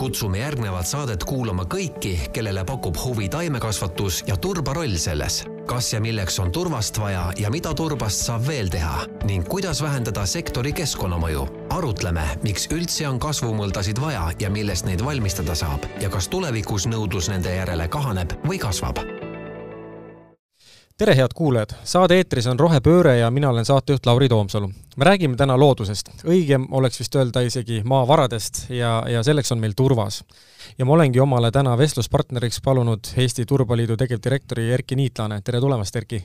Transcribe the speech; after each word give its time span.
kutsume 0.00 0.38
järgnevat 0.40 0.88
saadet 0.88 1.24
kuulama 1.28 1.66
kõiki, 1.68 2.14
kellele 2.32 2.62
pakub 2.64 2.96
huvi 3.02 3.28
taimekasvatus 3.28 4.22
ja 4.26 4.36
turbaroll 4.36 4.96
selles. 4.96 5.44
kas 5.68 5.92
ja 5.92 6.00
milleks 6.00 6.38
on 6.40 6.52
turvast 6.52 6.98
vaja 6.98 7.32
ja 7.38 7.50
mida 7.50 7.74
turbast 7.74 8.24
saab 8.26 8.46
veel 8.46 8.68
teha 8.72 9.04
ning 9.28 9.44
kuidas 9.48 9.82
vähendada 9.82 10.26
sektori 10.26 10.72
keskkonnamõju. 10.72 11.46
arutleme, 11.70 12.24
miks 12.42 12.68
üldse 12.72 13.08
on 13.08 13.20
kasvumõldasid 13.20 14.00
vaja 14.00 14.30
ja 14.40 14.50
millest 14.50 14.88
neid 14.88 15.04
valmistada 15.04 15.54
saab 15.54 15.84
ja 16.00 16.08
kas 16.08 16.28
tulevikus 16.28 16.86
nõudlus 16.86 17.28
nende 17.28 17.56
järele 17.56 17.88
kahaneb 17.88 18.32
või 18.44 18.58
kasvab 18.58 19.19
tere, 21.00 21.14
head 21.16 21.32
kuulajad! 21.34 21.70
saade 21.84 22.18
eetris 22.20 22.44
on 22.50 22.58
Rohepööre 22.60 23.14
ja 23.16 23.30
mina 23.32 23.48
olen 23.48 23.64
saatejuht 23.64 24.06
Lauri 24.06 24.28
Toomsalu. 24.28 24.68
me 24.96 25.04
räägime 25.04 25.36
täna 25.36 25.56
loodusest, 25.58 26.10
õigem 26.28 26.66
oleks 26.76 27.00
vist 27.00 27.16
öelda 27.16 27.40
isegi 27.40 27.80
maavaradest 27.84 28.66
ja, 28.68 28.98
ja 29.08 29.22
selleks 29.24 29.52
on 29.52 29.62
meil 29.64 29.72
turvas. 29.76 30.20
ja 30.78 30.84
ma 30.84 30.92
olengi 30.98 31.20
omale 31.20 31.50
täna 31.50 31.78
vestluspartneriks 31.78 32.60
palunud 32.60 33.14
Eesti 33.16 33.46
Turbaliidu 33.46 33.96
tegevdirektori 33.96 34.68
Erki 34.76 35.00
Niitlane, 35.00 35.40
tere 35.40 35.60
tulemast, 35.60 35.96
Erki! 35.96 36.22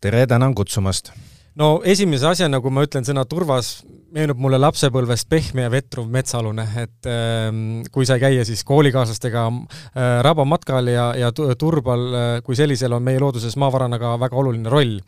tere, 0.00 0.26
tänan 0.26 0.54
kutsumast! 0.54 1.12
No 1.60 1.68
esimese 1.88 2.28
asjana, 2.28 2.60
kui 2.62 2.72
ma 2.74 2.84
ütlen 2.86 3.06
sõna 3.06 3.24
turvas, 3.28 3.80
meenub 4.14 4.40
mulle 4.40 4.58
lapsepõlvest 4.60 5.28
pehme 5.30 5.66
ja 5.66 5.72
vetruv 5.72 6.08
metsalune, 6.12 6.66
et 6.82 7.08
äh, 7.10 7.48
kui 7.92 8.08
sai 8.08 8.20
käia 8.22 8.44
siis 8.48 8.64
koolikaaslastega 8.68 9.46
äh, 9.50 10.18
rabamatkal 10.26 10.92
ja, 10.92 11.10
ja 11.18 11.32
turbal 11.32 12.06
äh, 12.08 12.26
kui 12.46 12.58
sellisel 12.58 12.96
on 12.96 13.06
meie 13.06 13.20
looduses 13.22 13.56
maavarana 13.60 14.00
ka 14.02 14.16
väga 14.22 14.38
oluline 14.42 14.72
roll. 14.72 15.00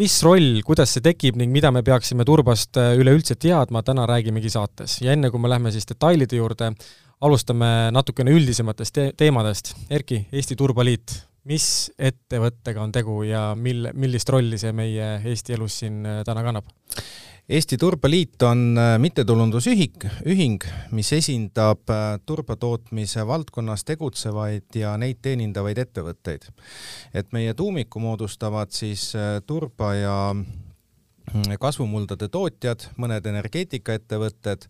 mis 0.00 0.14
roll, 0.24 0.62
kuidas 0.64 0.94
see 0.94 1.04
tekib 1.04 1.36
ning 1.36 1.52
mida 1.52 1.68
me 1.70 1.82
peaksime 1.84 2.24
turbast 2.24 2.78
äh, 2.80 2.94
üleüldse 2.96 3.36
teadma, 3.36 3.82
täna 3.82 4.06
räägimegi 4.08 4.50
saates. 4.50 5.00
ja 5.02 5.12
enne, 5.12 5.30
kui 5.30 5.40
me 5.40 5.52
läheme 5.52 5.72
siis 5.72 5.88
detailide 5.88 6.40
juurde, 6.40 6.72
alustame 7.20 7.92
natukene 7.92 8.32
üldisematest 8.34 8.94
te 8.94 9.10
teemadest. 9.16 9.74
Erki, 9.90 10.24
Eesti 10.32 10.56
Turbaliit 10.56 11.20
mis 11.48 11.66
ettevõttega 11.98 12.82
on 12.82 12.92
tegu 12.94 13.22
ja 13.26 13.52
mil, 13.58 13.90
millist 13.98 14.30
rolli 14.30 14.58
see 14.60 14.72
meie 14.76 15.16
Eesti 15.26 15.56
elus 15.56 15.80
siin 15.82 16.02
äh, 16.06 16.22
täna 16.26 16.44
kannab? 16.46 16.68
Eesti 17.52 17.76
Turbaliit 17.76 18.42
on 18.46 18.78
äh, 18.78 18.94
mittetulundusühing, 19.02 20.06
ühing, 20.30 20.62
mis 20.94 21.10
esindab 21.16 21.90
äh, 21.90 22.20
turbatootmise 22.26 23.26
valdkonnas 23.26 23.82
tegutsevaid 23.88 24.78
ja 24.78 24.94
neid 25.00 25.18
teenindavaid 25.22 25.82
ettevõtteid. 25.82 26.46
et 27.14 27.32
meie 27.32 27.54
tuumiku 27.54 28.00
moodustavad 28.00 28.70
siis 28.70 29.10
turba 29.46 29.94
ja 29.98 30.16
kasvumuldade 31.60 32.28
tootjad, 32.32 32.86
mõned 33.00 33.26
energeetikaettevõtted, 33.30 34.66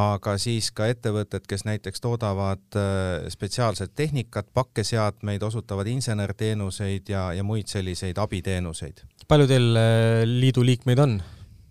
aga 0.00 0.36
siis 0.42 0.70
ka 0.74 0.88
ettevõtted, 0.90 1.46
kes 1.48 1.64
näiteks 1.68 2.02
toodavad 2.04 2.78
äh, 2.78 3.28
spetsiaalset 3.32 3.94
tehnikat, 3.94 4.50
pakkeseadmeid, 4.54 5.42
osutavad 5.42 5.88
insenerteenuseid 5.90 7.08
ja, 7.08 7.28
ja 7.32 7.44
muid 7.44 7.70
selliseid 7.72 8.18
abiteenuseid. 8.18 9.04
palju 9.28 9.46
teil 9.48 9.70
äh, 9.76 10.22
liidu 10.28 10.64
liikmeid 10.64 10.98
on? 10.98 11.20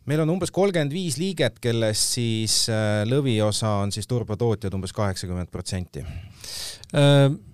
meil 0.05 0.19
on 0.19 0.33
umbes 0.35 0.51
kolmkümmend 0.51 0.93
viis 0.93 1.17
liiget, 1.17 1.59
kellest 1.63 2.17
siis 2.17 2.67
äh, 2.71 3.03
lõviosa 3.07 3.79
on 3.83 3.91
siis 3.95 4.07
turbatootjad 4.07 4.73
umbes 4.75 4.95
kaheksakümmend 4.95 5.51
protsenti 5.51 6.03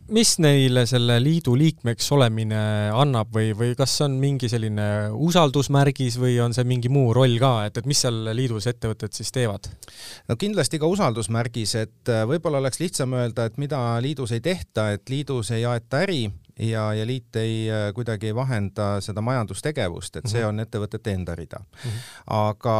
mis 0.10 0.32
neile 0.42 0.84
selle 0.90 1.20
liidu 1.22 1.54
liikmeks 1.58 2.08
olemine 2.16 2.60
annab 2.98 3.32
või, 3.34 3.52
või 3.58 3.76
kas 3.78 3.94
on 4.06 4.16
mingi 4.22 4.50
selline 4.50 4.88
usaldusmärgis 5.14 6.18
või 6.22 6.38
on 6.44 6.56
see 6.56 6.66
mingi 6.68 6.90
muu 6.92 7.14
roll 7.16 7.38
ka, 7.42 7.52
et, 7.70 7.78
et 7.78 7.90
mis 7.90 8.02
seal 8.06 8.32
liidus 8.36 8.68
ettevõtted 8.72 9.14
siis 9.16 9.32
teevad? 9.36 9.70
no 10.30 10.38
kindlasti 10.40 10.82
ka 10.82 10.90
usaldusmärgis, 10.90 11.76
et 11.84 12.12
äh, 12.14 12.26
võib-olla 12.30 12.62
oleks 12.64 12.82
lihtsam 12.82 13.14
öelda, 13.18 13.50
et 13.50 13.62
mida 13.62 13.82
liidus 14.04 14.34
ei 14.36 14.44
tehta, 14.46 14.90
et 14.98 15.10
liidus 15.14 15.54
ei 15.56 15.66
aeta 15.70 16.04
äri 16.08 16.24
ja, 16.58 16.90
ja 16.98 17.06
liit 17.08 17.36
ei 17.40 17.70
äh, 17.70 17.90
kuidagi 17.96 18.32
ei 18.32 18.36
vahenda 18.36 18.98
seda 19.06 19.22
majandustegevust, 19.26 20.22
et 20.22 20.30
see 20.30 20.42
mhm. 20.42 20.50
on 20.50 20.66
ettevõtete 20.66 21.16
enda 21.16 21.38
rida 21.38 21.62
mm. 21.62 21.90
-hmm. 21.90 22.14
aga 22.42 22.78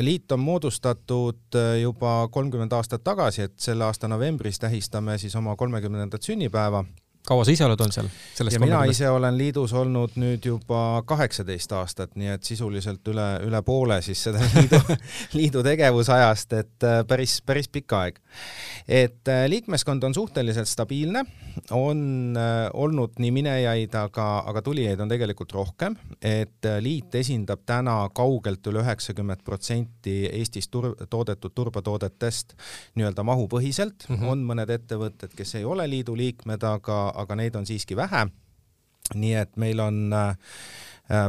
liit 0.00 0.32
on 0.32 0.40
moodustatud 0.40 1.56
äh, 1.56 1.80
juba 1.80 2.28
kolmkümmend 2.30 2.72
aastat 2.72 3.04
tagasi, 3.04 3.42
et 3.42 3.58
selle 3.60 3.84
aasta 3.84 4.08
novembris 4.08 4.58
tähistame 4.58 5.18
siis 5.18 5.36
oma 5.36 5.56
kolmekümnendat 5.56 6.22
sünnipäeva 6.22 6.84
kaua 7.26 7.44
sa 7.46 7.54
ise 7.54 7.64
oled 7.66 7.78
olnud 7.78 7.94
seal? 7.94 8.08
ja 8.50 8.60
mina 8.60 8.80
ise 8.90 9.06
olen 9.10 9.36
liidus 9.38 9.72
olnud 9.78 10.16
nüüd 10.18 10.42
juba 10.46 11.02
kaheksateist 11.06 11.72
aastat, 11.78 12.16
nii 12.18 12.32
et 12.34 12.46
sisuliselt 12.46 13.06
üle, 13.12 13.26
üle 13.46 13.60
poole 13.62 14.00
siis 14.02 14.24
seda 14.26 14.42
liidu, 14.56 14.80
liidu 15.38 15.62
tegevusajast, 15.66 16.56
et 16.58 16.86
äh, 16.88 16.98
päris, 17.08 17.38
päris 17.46 17.70
pikk 17.70 17.94
aeg. 17.98 18.18
et 18.88 19.30
äh, 19.30 19.44
liikmeskond 19.52 20.02
on 20.02 20.14
suhteliselt 20.14 20.70
stabiilne, 20.70 21.22
on 21.70 22.34
äh, 22.38 22.66
olnud 22.74 23.14
nii 23.22 23.30
minejaid, 23.38 23.94
aga, 24.02 24.26
aga 24.50 24.64
tulijaid 24.66 25.00
on 25.00 25.12
tegelikult 25.12 25.54
rohkem, 25.54 25.96
et 26.18 26.70
liit 26.82 27.14
esindab 27.22 27.62
täna 27.66 28.00
kaugelt 28.14 28.66
üle 28.66 28.82
üheksakümmet 28.82 29.44
protsenti 29.46 30.24
Eestis 30.32 30.66
tur-, 30.72 30.96
toodetud 31.10 31.54
turbatoodetest 31.54 32.56
nii-öelda 32.98 33.22
mahupõhiselt 33.26 34.08
mm, 34.08 34.16
-hmm. 34.16 34.34
on 34.34 34.44
mõned 34.50 34.74
ettevõtted, 34.74 35.38
kes 35.38 35.54
ei 35.60 35.64
ole 35.64 35.86
liidu 35.86 36.16
liikmed, 36.18 36.66
aga 36.66 37.11
aga 37.14 37.36
neid 37.38 37.56
on 37.58 37.66
siiski 37.66 37.96
vähe. 37.96 38.26
nii 39.14 39.34
et 39.34 39.56
meil 39.60 39.80
on 39.82 40.12
äh, 40.14 40.36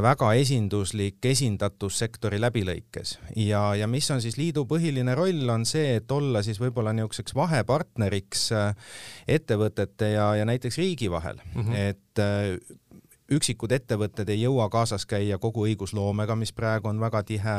väga 0.02 0.30
esinduslik 0.38 1.26
esindatus 1.26 1.98
sektori 1.98 2.38
läbilõikes 2.40 3.18
ja, 3.36 3.74
ja 3.74 3.88
mis 3.90 4.06
on 4.14 4.22
siis 4.22 4.38
liidu 4.38 4.64
põhiline 4.70 5.14
roll, 5.18 5.42
on 5.50 5.66
see, 5.68 5.96
et 5.98 6.12
olla 6.14 6.42
siis 6.46 6.60
võib-olla 6.62 6.94
niisuguseks 6.94 7.34
vahepartneriks 7.36 8.46
äh, 8.54 8.94
ettevõtete 9.28 10.14
ja, 10.14 10.30
ja 10.38 10.46
näiteks 10.48 10.78
riigi 10.78 11.10
vahel 11.10 11.42
mm, 11.42 11.60
-hmm. 11.60 11.76
et 11.90 12.22
äh, 12.22 12.78
üksikud 13.32 13.72
ettevõtted 13.72 14.28
ei 14.28 14.42
jõua 14.42 14.66
kaasas 14.72 15.06
käia 15.08 15.38
kogu 15.40 15.64
õigusloomega, 15.68 16.36
mis 16.36 16.52
praegu 16.52 16.90
on 16.90 17.00
väga 17.00 17.22
tihe, 17.24 17.56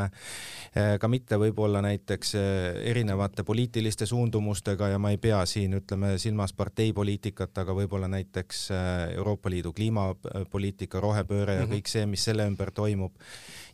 eh, 0.76 0.92
ka 1.02 1.08
mitte 1.10 1.38
võib-olla 1.42 1.82
näiteks 1.82 2.34
eh, 2.38 2.78
erinevate 2.92 3.42
poliitiliste 3.46 4.06
suundumustega 4.06 4.92
ja 4.94 5.00
ma 5.02 5.10
ei 5.10 5.18
pea 5.18 5.42
siin 5.46 5.74
ütleme 5.80 6.14
silmas 6.22 6.54
parteipoliitikat, 6.56 7.58
aga 7.64 7.74
võib-olla 7.74 8.10
näiteks 8.12 8.62
eh, 8.70 9.16
Euroopa 9.16 9.50
Liidu 9.50 9.72
kliimapoliitika, 9.72 11.02
rohepööre 11.02 11.58
ja 11.58 11.64
mm 11.64 11.66
-hmm. 11.66 11.74
kõik 11.76 11.90
see, 11.90 12.06
mis 12.06 12.24
selle 12.24 12.46
ümber 12.46 12.70
toimub. 12.70 13.12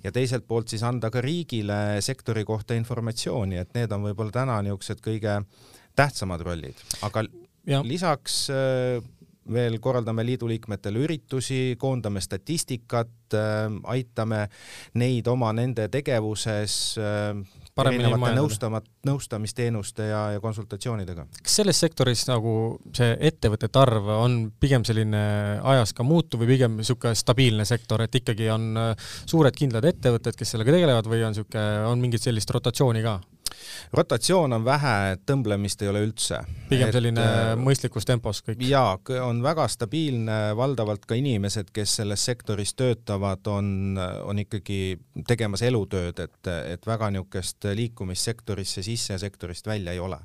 ja 0.05 0.13
teiselt 0.13 0.47
poolt 0.49 0.69
siis 0.69 0.83
anda 0.83 1.11
ka 1.11 1.21
riigile 1.21 2.01
sektori 2.01 2.45
kohta 2.45 2.75
informatsiooni, 2.75 3.57
et 3.57 3.75
need 3.75 3.93
on 3.93 4.03
võib-olla 4.03 4.31
täna 4.31 4.63
niisugused 4.63 5.01
kõige 5.01 5.45
tähtsamad 5.95 6.41
rollid, 6.41 6.75
aga 7.03 7.25
ja. 7.67 7.83
lisaks 7.85 8.49
veel 9.53 9.79
korraldame 9.83 10.25
liidu 10.27 10.49
liikmetele 10.51 11.03
üritusi, 11.03 11.77
koondame 11.81 12.23
statistikat, 12.23 13.35
äh, 13.35 13.67
aitame 13.95 14.47
neid 15.01 15.27
oma 15.31 15.53
nende 15.57 15.89
tegevuses 15.93 16.77
äh, 17.01 17.43
erinevate 17.81 18.35
nõustamat-, 18.37 18.89
nõustamisteenuste 19.09 20.07
ja, 20.11 20.23
ja 20.37 20.41
konsultatsioonidega. 20.45 21.27
kas 21.43 21.59
selles 21.63 21.81
sektoris 21.81 22.27
nagu 22.29 22.55
see 22.95 23.17
ettevõtete 23.31 23.81
arv 23.81 24.11
on 24.19 24.39
pigem 24.61 24.85
selline 24.85 25.23
ajas 25.75 25.95
ka 25.97 26.07
muutuv 26.07 26.45
või 26.45 26.55
pigem 26.55 26.79
niisugune 26.81 27.17
stabiilne 27.19 27.67
sektor, 27.69 28.05
et 28.05 28.21
ikkagi 28.23 28.51
on 28.53 28.73
äh, 28.77 29.13
suured 29.25 29.57
kindlad 29.57 29.89
ettevõtted, 29.89 30.39
kes 30.39 30.55
sellega 30.55 30.77
tegelevad 30.77 31.09
või 31.11 31.25
on 31.27 31.35
niisugune, 31.35 31.69
on 31.91 32.05
mingit 32.05 32.25
sellist 32.25 32.53
rotatsiooni 32.53 33.05
ka? 33.05 33.21
Rotatsioon 33.93 34.53
on 34.56 34.65
vähe, 34.65 35.17
tõmblemist 35.27 35.83
ei 35.83 35.91
ole 35.91 36.03
üldse. 36.06 36.41
pigem 36.69 36.89
et, 36.89 36.97
selline 36.97 37.25
äh, 37.25 37.53
mõistlikus 37.61 38.06
tempos 38.09 38.43
kõik? 38.47 38.62
jaa, 38.69 38.97
on 39.25 39.43
väga 39.45 39.67
stabiilne, 39.73 40.39
valdavalt 40.56 41.06
ka 41.09 41.19
inimesed, 41.19 41.73
kes 41.75 41.97
selles 42.00 42.25
sektoris 42.25 42.75
töötavad, 42.78 43.47
on, 43.53 43.99
on 44.25 44.43
ikkagi 44.43 44.81
tegemas 45.28 45.62
elutööd, 45.67 46.19
et, 46.19 46.53
et 46.75 46.87
väga 46.87 47.11
niisugust 47.12 47.69
liikumist 47.77 48.31
sektorisse 48.31 48.83
sisse 48.83 49.15
ja 49.15 49.21
sektorist 49.21 49.67
välja 49.67 49.93
ei 49.93 50.00
ole. 50.00 50.19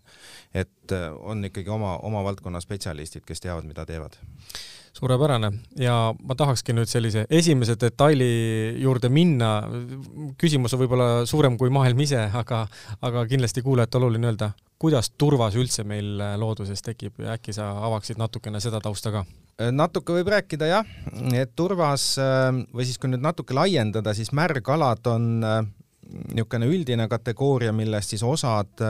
et 0.54 0.92
äh, 0.92 1.12
on 1.20 1.46
ikkagi 1.46 1.70
oma, 1.70 1.98
oma 1.98 2.24
valdkonna 2.24 2.62
spetsialistid, 2.64 3.26
kes 3.28 3.44
teavad, 3.44 3.68
mida 3.68 3.86
teevad 3.86 4.18
suurepärane 4.98 5.52
ja 5.80 5.96
ma 6.18 6.36
tahakski 6.38 6.76
nüüd 6.76 6.90
sellise 6.90 7.26
esimese 7.30 7.78
detaili 7.80 8.30
juurde 8.82 9.10
minna. 9.14 9.52
küsimus 10.42 10.74
on 10.74 10.82
võib-olla 10.84 11.10
suurem 11.30 11.58
kui 11.58 11.70
maailm 11.74 12.00
ise, 12.06 12.24
aga, 12.34 12.66
aga 13.02 13.26
kindlasti 13.30 13.64
kuulajate 13.66 14.00
oluline 14.02 14.32
öelda, 14.32 14.52
kuidas 14.82 15.12
turvas 15.18 15.58
üldse 15.58 15.86
meil 15.88 16.18
looduses 16.42 16.82
tekib 16.86 17.22
ja 17.24 17.38
äkki 17.38 17.56
sa 17.56 17.72
avaksid 17.88 18.20
natukene 18.22 18.62
seda 18.64 18.82
tausta 18.84 19.14
ka? 19.14 19.26
natuke 19.74 20.14
võib 20.14 20.30
rääkida 20.30 20.70
jah, 20.70 20.90
et 21.34 21.56
turvas 21.58 22.12
või 22.18 22.86
siis 22.86 23.00
kui 23.02 23.10
nüüd 23.10 23.24
natuke 23.26 23.58
laiendada, 23.58 24.14
siis 24.14 24.30
märgalad 24.36 25.10
on 25.10 25.32
niisugune 26.08 26.68
üldine 26.72 27.08
kategooria, 27.12 27.74
millest 27.74 28.14
siis 28.14 28.24
osad 28.24 28.84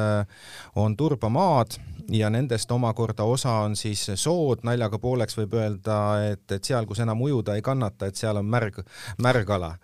on 0.75 0.97
turbamaad 0.97 1.77
ja 2.13 2.29
nendest 2.29 2.71
omakorda 2.71 3.23
osa 3.23 3.51
on 3.65 3.75
siis 3.75 4.05
sood, 4.15 4.63
naljaga 4.67 4.99
pooleks 4.99 5.37
võib 5.37 5.57
öelda, 5.59 5.97
et, 6.31 6.45
et 6.51 6.63
seal, 6.63 6.85
kus 6.87 7.01
enam 7.03 7.21
ujuda 7.21 7.57
ei 7.57 7.65
kannata, 7.65 8.07
et 8.07 8.15
seal 8.15 8.39
on 8.39 8.47
märg, 8.47 8.79
märgala. 9.23 9.75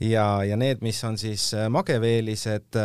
ja, 0.00 0.44
ja 0.44 0.56
need, 0.56 0.82
mis 0.84 1.02
on 1.04 1.18
siis 1.18 1.50
mageveelised, 1.70 2.80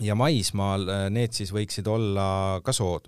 ja 0.00 0.14
maismaal 0.18 0.88
äh, 0.88 1.02
need 1.12 1.34
siis 1.36 1.52
võiksid 1.54 1.86
olla 1.90 2.60
ka 2.64 2.72
sood. 2.74 3.06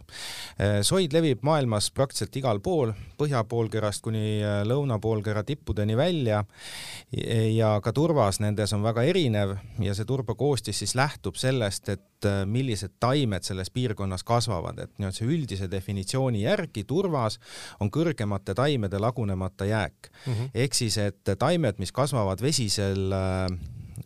Äh, 0.61 0.79
soid 0.87 1.15
levib 1.15 1.43
maailmas 1.47 1.89
praktiliselt 1.95 2.37
igal 2.39 2.61
pool, 2.63 2.93
põhjapoolkerast 3.19 4.05
kuni 4.05 4.39
äh, 4.43 4.61
lõunapoolkera 4.69 5.43
tippudeni 5.47 5.97
välja 5.99 6.45
ja 7.17 7.69
ka 7.83 7.93
turvas 7.95 8.41
nendes 8.43 8.73
on 8.77 8.83
väga 8.85 9.05
erinev 9.07 9.55
ja 9.83 9.95
see 9.97 10.07
turbakoostis 10.07 10.83
siis 10.83 10.95
lähtub 10.99 11.39
sellest, 11.39 11.89
et 11.89 12.27
millised 12.49 12.97
taimed 13.01 13.45
selles 13.47 13.71
piirkonnas 13.71 14.25
kasvavad, 14.27 14.79
et 14.83 14.93
nii-öelda 14.97 15.17
see 15.19 15.29
üldise 15.31 15.69
definitsiooni 15.71 16.43
järgi 16.43 16.85
turvas 16.89 17.39
on 17.81 17.91
kõrgemate 17.93 18.57
taimede 18.57 18.99
lagunemata 19.01 19.69
jääk 19.69 20.11
mm 20.11 20.33
-hmm. 20.33 20.51
ehk 20.55 20.75
siis, 20.75 20.99
et 20.99 21.37
taimed, 21.39 21.79
mis 21.79 21.93
kasvavad 21.93 22.43
vesisel 22.43 23.15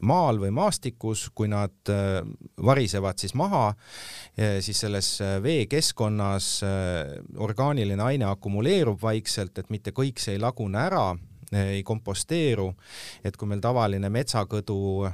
maal 0.06 0.40
või 0.40 0.50
maastikus, 0.54 1.28
kui 1.34 1.48
nad 1.50 1.92
äh, 1.92 2.20
varisevad 2.64 3.20
siis 3.20 3.34
maha, 3.38 3.70
siis 4.64 4.80
selles 4.84 5.08
äh, 5.24 5.36
veekeskkonnas 5.42 6.50
äh, 6.66 7.16
orgaaniline 7.36 8.02
aine 8.02 8.28
akumuleerub 8.30 9.00
vaikselt, 9.02 9.58
et 9.58 9.70
mitte 9.70 9.94
kõik 9.96 10.22
see 10.22 10.38
ei 10.38 10.42
lagune 10.42 10.80
ära 10.80 11.10
ei 11.50 11.82
komposteeru, 11.82 12.68
et 13.26 13.34
kui 13.34 13.48
meil 13.50 13.58
tavaline 13.58 14.06
metsakõdu 14.06 15.08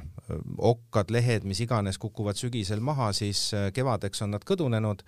okkad, 0.57 1.11
lehed, 1.11 1.45
mis 1.47 1.59
iganes 1.63 1.97
kukuvad 2.01 2.37
sügisel 2.39 2.81
maha, 2.83 3.11
siis 3.15 3.49
äh, 3.55 3.69
kevadeks 3.73 4.21
on 4.25 4.33
nad 4.35 4.45
kõdunenud. 4.47 5.03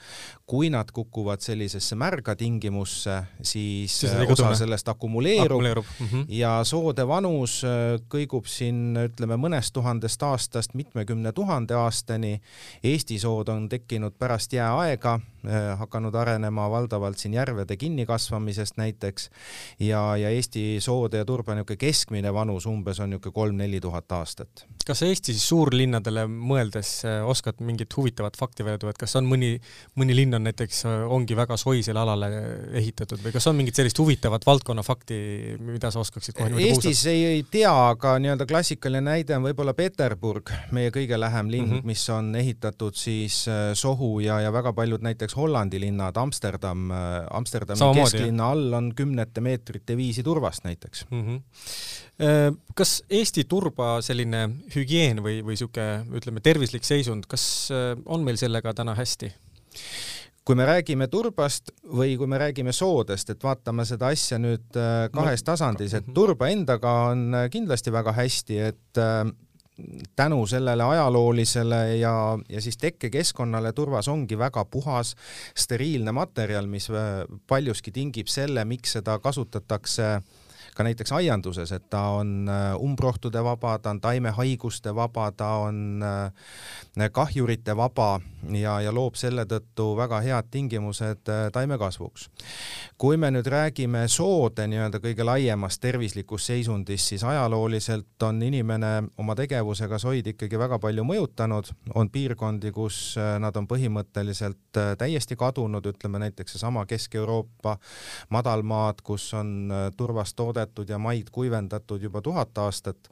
kui 0.49 0.69
nad 0.69 0.91
kukuvad 0.91 1.41
sellisesse 1.45 1.95
märga 1.95 2.35
tingimusse, 2.35 3.23
siis, 3.41 3.99
siis 3.99 4.11
äh, 4.11 4.31
osa 4.31 4.53
sellest 4.55 4.87
akumuleerub, 4.89 5.45
akumuleerub. 5.45 5.85
Mm 5.99 6.07
-hmm. 6.07 6.25
ja 6.27 6.63
soode 6.63 7.07
vanus 7.07 7.63
äh, 7.63 7.99
kõigub 8.09 8.45
siin 8.45 8.97
ütleme 8.97 9.37
mõnest 9.37 9.73
tuhandest 9.73 10.23
aastast 10.23 10.73
mitmekümne 10.73 11.31
tuhande 11.31 11.73
aastani. 11.73 12.41
Eesti 12.83 13.19
sood 13.19 13.47
on 13.47 13.69
tekkinud 13.69 14.13
pärast 14.19 14.53
jääaega 14.53 15.19
hakanud 15.77 16.15
arenema 16.15 16.69
valdavalt 16.69 17.17
siin 17.17 17.33
järvede 17.33 17.77
kinnikasvamisest 17.77 18.77
näiteks 18.77 19.29
ja, 19.79 20.17
ja 20.17 20.29
Eesti 20.29 20.77
soode 20.79 21.17
ja 21.17 21.25
turba 21.25 21.55
niisugune 21.55 21.77
keskmine 21.77 22.33
vanus 22.33 22.65
umbes 22.65 22.99
on 22.99 23.09
niisugune 23.09 23.33
kolm-neli 23.33 23.79
tuhat 23.79 24.11
aastat. 24.11 24.65
kas 24.85 25.01
Eesti 25.09 25.33
siis 25.35 25.45
suurlinnadele 25.49 26.25
mõeldes 26.29 26.91
äh, 27.07 27.19
oskad 27.27 27.59
mingit 27.65 27.93
huvitavat 27.97 28.37
fakti 28.39 28.65
välja 28.65 28.81
tuua, 28.81 28.93
et 28.93 28.99
kas 29.01 29.15
on 29.19 29.27
mõni, 29.29 29.51
mõni 29.99 30.15
linn 30.17 30.37
on 30.37 30.45
näiteks, 30.47 30.81
äh, 30.89 31.03
ongi 31.17 31.37
väga 31.37 31.57
soisele 31.59 32.01
alale 32.01 32.29
ehitatud 32.79 33.21
või 33.23 33.33
kas 33.35 33.49
on 33.51 33.57
mingit 33.59 33.79
sellist 33.79 33.99
huvitavat 34.01 34.45
valdkonna 34.47 34.83
fakti, 34.85 35.19
mida 35.59 35.91
sa 35.93 36.03
oskaksid 36.03 36.37
kohe 36.37 36.49
niimoodi 36.51 36.69
Eestis 36.69 37.05
ei, 37.11 37.23
ei 37.33 37.45
tea, 37.51 37.71
aga 37.71 38.15
nii-öelda 38.21 38.47
klassikaline 38.49 39.03
näide 39.09 39.37
on 39.37 39.47
võib-olla 39.47 39.75
Peterburg, 39.77 40.53
meie 40.75 40.93
kõige 40.95 41.19
lähem 41.19 41.51
linn 41.51 41.67
mm, 41.67 41.79
-hmm. 41.79 41.89
mis 41.89 42.05
on 42.15 42.33
ehitatud 42.39 42.97
siis 42.99 43.41
äh, 43.51 43.71
sohu 43.73 44.19
ja, 44.23 44.39
ja 44.45 44.53
väga 44.53 44.73
paljud 44.73 45.05
näiteks 45.05 45.37
Hollandi 45.39 45.79
linnad, 45.81 46.17
Amsterdam, 46.17 46.89
Amsterdami 47.31 47.79
Samamoodi, 47.79 48.05
kesklinna 48.05 48.43
jah. 48.43 48.51
all 48.51 48.73
on 48.73 48.93
kümnete 48.95 49.41
meetrite 49.41 49.97
viisi 49.97 50.23
turvast 50.23 50.63
näiteks 50.63 51.05
mm. 51.09 51.25
-hmm 51.25 51.41
Äh, 52.08 52.08
kas 52.75 52.99
Eesti 53.09 53.45
turba 53.47 53.99
selline 54.03 54.43
hügieen 54.75 55.21
või, 55.23 55.39
või 55.39 55.55
niisugune 55.55 56.17
ütleme, 56.19 56.43
tervislik 56.43 56.83
seisund, 56.87 57.29
kas 57.31 57.43
äh, 57.71 57.93
on 58.05 58.25
meil 58.27 58.39
sellega 58.41 58.75
täna 58.75 58.97
hästi? 58.97 59.33
kui 60.49 60.57
me 60.57 60.65
räägime 60.65 61.05
turbast 61.13 61.69
või 61.93 62.15
kui 62.17 62.25
me 62.27 62.39
räägime 62.41 62.71
soodest, 62.73 63.29
et 63.29 63.43
vaatame 63.43 63.83
seda 63.85 64.09
asja 64.09 64.39
nüüd 64.41 64.79
äh, 64.79 65.05
kahes 65.13 65.45
tasandis, 65.45 65.93
et 65.93 66.09
turba 66.15 66.49
endaga 66.49 66.93
on 67.11 67.37
kindlasti 67.53 67.93
väga 67.93 68.15
hästi, 68.17 68.57
et 68.71 69.01
tänu 70.17 70.41
sellele 70.49 70.83
ajaloolisele 70.83 71.79
ja, 72.01 72.13
ja 72.49 72.61
siis 72.65 72.75
tekkekeskkonnale 72.81 73.71
turvas 73.77 74.09
ongi 74.11 74.35
väga 74.39 74.65
puhas, 74.65 75.13
steriilne 75.55 76.11
materjal, 76.17 76.67
mis 76.67 76.89
paljuski 77.47 77.93
tingib 77.95 78.27
selle, 78.27 78.65
miks 78.67 78.97
seda 78.97 79.19
kasutatakse 79.23 80.09
äh, 80.17 80.38
ka 80.79 80.85
näiteks 80.87 81.11
aianduses, 81.11 81.73
et 81.75 81.89
ta 81.91 82.01
on 82.15 82.47
äh, 82.47 82.71
umbrohtude 82.79 83.41
vaba, 83.43 83.73
ta 83.83 83.91
on 83.91 83.99
taimehaiguste 83.99 84.93
vaba, 84.95 85.25
ta 85.35 85.49
on 85.65 86.03
äh, 86.03 87.09
kahjurite 87.11 87.75
vaba 87.75 88.21
ja, 88.55 88.77
ja 88.79 88.93
loob 88.95 89.17
selle 89.19 89.43
tõttu 89.43 89.89
väga 89.99 90.21
head 90.23 90.47
tingimused 90.51 91.27
äh, 91.27 91.49
taimekasvuks. 91.51 92.29
kui 92.97 93.17
me 93.17 93.27
nüüd 93.31 93.47
räägime 93.51 94.05
soode 94.07 94.67
nii-öelda 94.71 95.01
kõige 95.03 95.25
laiemast 95.27 95.81
tervislikust 95.83 96.47
seisundist, 96.47 97.11
siis 97.11 97.27
ajalooliselt 97.27 98.23
on 98.23 98.39
inimene 98.43 98.93
oma 99.19 99.35
tegevusega 99.35 99.99
soid 99.99 100.31
ikkagi 100.31 100.59
väga 100.59 100.79
palju 100.79 101.03
mõjutanud, 101.03 101.73
on 101.95 102.09
piirkondi, 102.09 102.71
kus 102.71 103.17
nad 103.39 103.55
on 103.55 103.67
põhimõtteliselt 103.67 104.79
täiesti 104.99 105.35
kadunud, 105.35 105.91
ütleme 105.91 106.23
näiteks 106.23 106.55
seesama 106.55 106.85
Kesk-Euroopa 106.87 107.75
madalmaad, 108.29 109.03
kus 109.03 109.33
on 109.33 109.71
turvast 109.97 110.39
toodetud 110.39 110.68
kuivendatud 110.69 110.89
ja 110.89 110.99
maid 110.99 111.29
kuivendatud 111.31 112.01
juba 112.01 112.21
tuhat 112.21 112.57
aastat 112.57 113.09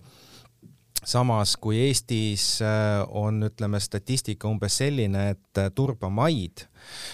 samas 1.05 1.55
kui 1.57 1.77
Eestis 1.77 2.61
äh, 2.61 3.05
on, 3.09 3.43
ütleme, 3.43 3.79
statistika 3.79 4.47
umbes 4.47 4.77
selline, 4.77 5.29
et 5.31 5.57
äh, 5.57 5.69
turbamaid 5.71 6.67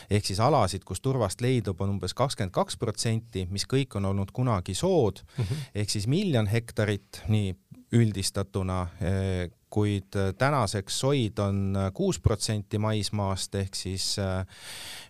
ehk 0.09 0.25
siis 0.25 0.39
alasid, 0.39 0.83
kus 0.83 1.01
turvast 1.01 1.41
leidub, 1.41 1.81
on 1.81 1.89
umbes 1.97 2.13
kakskümmend 2.13 2.53
kaks 2.53 2.77
protsenti, 2.77 3.45
mis 3.51 3.65
kõik 3.65 3.95
on 3.97 4.05
olnud 4.05 4.31
kunagi 4.31 4.73
sood 4.73 5.21
mm 5.37 5.43
-hmm. 5.43 5.69
ehk 5.75 5.89
siis 5.89 6.07
miljon 6.07 6.47
hektarit, 6.47 7.21
nii 7.27 7.55
üldistatuna, 7.93 8.87
äh, 9.01 9.51
kuid 9.73 10.13
tänaseks 10.37 10.99
soid 11.01 11.39
on 11.41 11.77
kuus 11.97 12.19
protsenti 12.21 12.77
maismaast 12.77 13.55
ehk 13.57 13.75
siis 13.77 14.13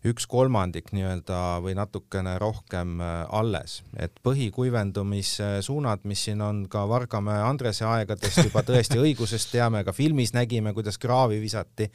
üks 0.03 0.25
kolmandik 0.27 0.91
nii-öelda 0.91 1.39
või 1.63 1.75
natukene 1.77 2.35
rohkem 2.41 2.99
äh, 3.01 3.23
alles, 3.31 3.79
et 3.99 4.17
põhikuivendumissuunad, 4.25 6.03
mis 6.09 6.25
siin 6.27 6.43
on 6.43 6.63
ka 6.71 6.83
Vargamäe 6.89 7.39
Andrese 7.43 7.85
aegadest 7.87 8.41
juba 8.43 8.65
tõesti 8.67 8.99
õigusest 9.05 9.53
teame, 9.53 9.83
ka 9.87 9.95
filmis 9.95 10.33
nägime, 10.35 10.73
kuidas 10.75 10.99
kraavi 10.99 11.39
visati, 11.41 11.87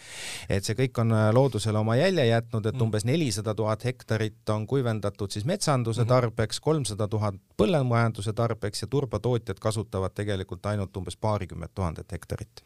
et 0.48 0.64
see 0.64 0.78
kõik 0.78 1.02
on 1.04 1.12
äh, 1.12 1.28
loodusele 1.36 1.80
oma 1.80 1.98
jälje 2.00 2.26
jätnud, 2.30 2.64
et 2.64 2.74
mm. 2.74 2.86
umbes 2.88 3.04
nelisada 3.08 3.54
tuhat 3.58 3.84
hektarit 3.84 4.54
on 4.54 4.66
kuivendatud 4.66 5.34
siis 5.34 5.44
metsanduse 5.48 6.02
mm-hmm. 6.02 6.14
tarbeks, 6.14 6.62
kolmsada 6.64 7.08
tuhat 7.12 7.36
põllumajanduse 7.60 8.32
tarbeks 8.32 8.86
ja 8.86 8.88
turbatootjad 8.88 9.60
kasutavad 9.60 10.16
tegelikult 10.16 10.66
ainult 10.72 10.96
umbes 10.96 11.20
paarikümmet 11.20 11.74
tuhandet 11.76 12.16
hektarit 12.16 12.57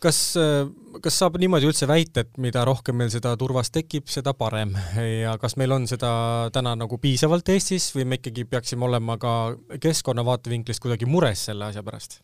kas, 0.00 0.18
kas 1.04 1.18
saab 1.22 1.36
niimoodi 1.40 1.68
üldse 1.68 1.88
väita, 1.90 2.24
et 2.24 2.40
mida 2.40 2.64
rohkem 2.68 2.96
meil 3.00 3.12
seda 3.12 3.34
turvast 3.40 3.74
tekib, 3.76 4.08
seda 4.10 4.34
parem 4.36 4.72
ja 4.96 5.36
kas 5.40 5.56
meil 5.60 5.76
on 5.76 5.86
seda 5.90 6.12
täna 6.54 6.74
nagu 6.78 6.98
piisavalt 7.02 7.52
Eestis 7.52 7.90
või 7.96 8.08
me 8.08 8.20
ikkagi 8.20 8.46
peaksime 8.48 8.88
olema 8.88 9.18
ka 9.20 9.34
keskkonna 9.82 10.24
vaatevinklist 10.26 10.82
kuidagi 10.82 11.08
mures 11.10 11.46
selle 11.50 11.68
asja 11.70 11.84
pärast? 11.86 12.20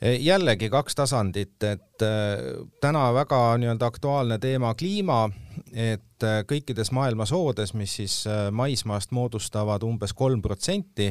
Jällegi 0.00 0.70
kaks 0.70 0.94
tasandit, 0.94 1.62
et 1.62 2.02
äh, 2.02 2.42
täna 2.80 3.08
väga 3.14 3.40
nii-öelda 3.58 3.86
aktuaalne 3.86 4.38
teema 4.38 4.74
kliima, 4.78 5.24
et 5.72 6.22
äh, 6.26 6.42
kõikides 6.48 6.92
maailma 6.94 7.26
soodes, 7.26 7.74
mis 7.74 7.96
siis 8.00 8.20
maismaast 8.50 9.10
moodustavad 9.10 9.82
umbes 9.82 10.14
kolm 10.14 10.42
protsenti, 10.42 11.10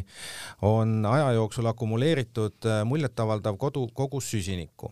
on 0.62 1.06
aja 1.06 1.34
jooksul 1.38 1.67
akumuleeritud 1.67 2.70
muljetavaldav 2.86 3.58
kodu, 3.58 3.88
kogus 3.94 4.32
süsinikku. 4.32 4.91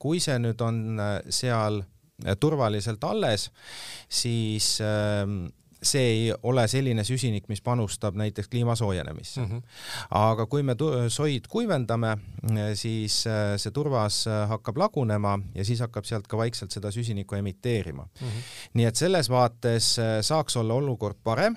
Kui 0.00 0.20
see 0.24 0.38
nüüd 0.40 0.62
on 0.64 1.00
seal 1.28 1.82
turvaliselt 2.40 3.04
alles, 3.04 3.50
siis 4.08 4.78
see 5.82 6.02
ei 6.02 6.32
ole 6.42 6.66
selline 6.68 7.04
süsinik, 7.04 7.46
mis 7.48 7.62
panustab 7.64 8.16
näiteks 8.20 8.48
kliima 8.48 8.74
soojenemisse 8.76 9.40
mm. 9.40 9.46
-hmm. 9.46 9.62
aga 10.10 10.46
kui 10.46 10.62
me 10.62 10.76
soid 11.08 11.48
kuivendame, 11.48 12.16
siis 12.74 13.26
äh, 13.26 13.56
see 13.56 13.70
turvas 13.70 14.26
äh, 14.26 14.48
hakkab 14.48 14.76
lagunema 14.76 15.38
ja 15.54 15.64
siis 15.64 15.80
hakkab 15.80 16.04
sealt 16.04 16.26
ka 16.26 16.36
vaikselt 16.36 16.70
seda 16.70 16.90
süsinikku 16.90 17.34
emiteerima 17.34 18.02
mm. 18.02 18.28
-hmm. 18.28 18.42
nii 18.74 18.84
et 18.84 18.96
selles 18.96 19.30
vaates 19.30 19.98
äh, 19.98 20.20
saaks 20.20 20.56
olla 20.56 20.74
olukord 20.74 21.16
parem. 21.24 21.56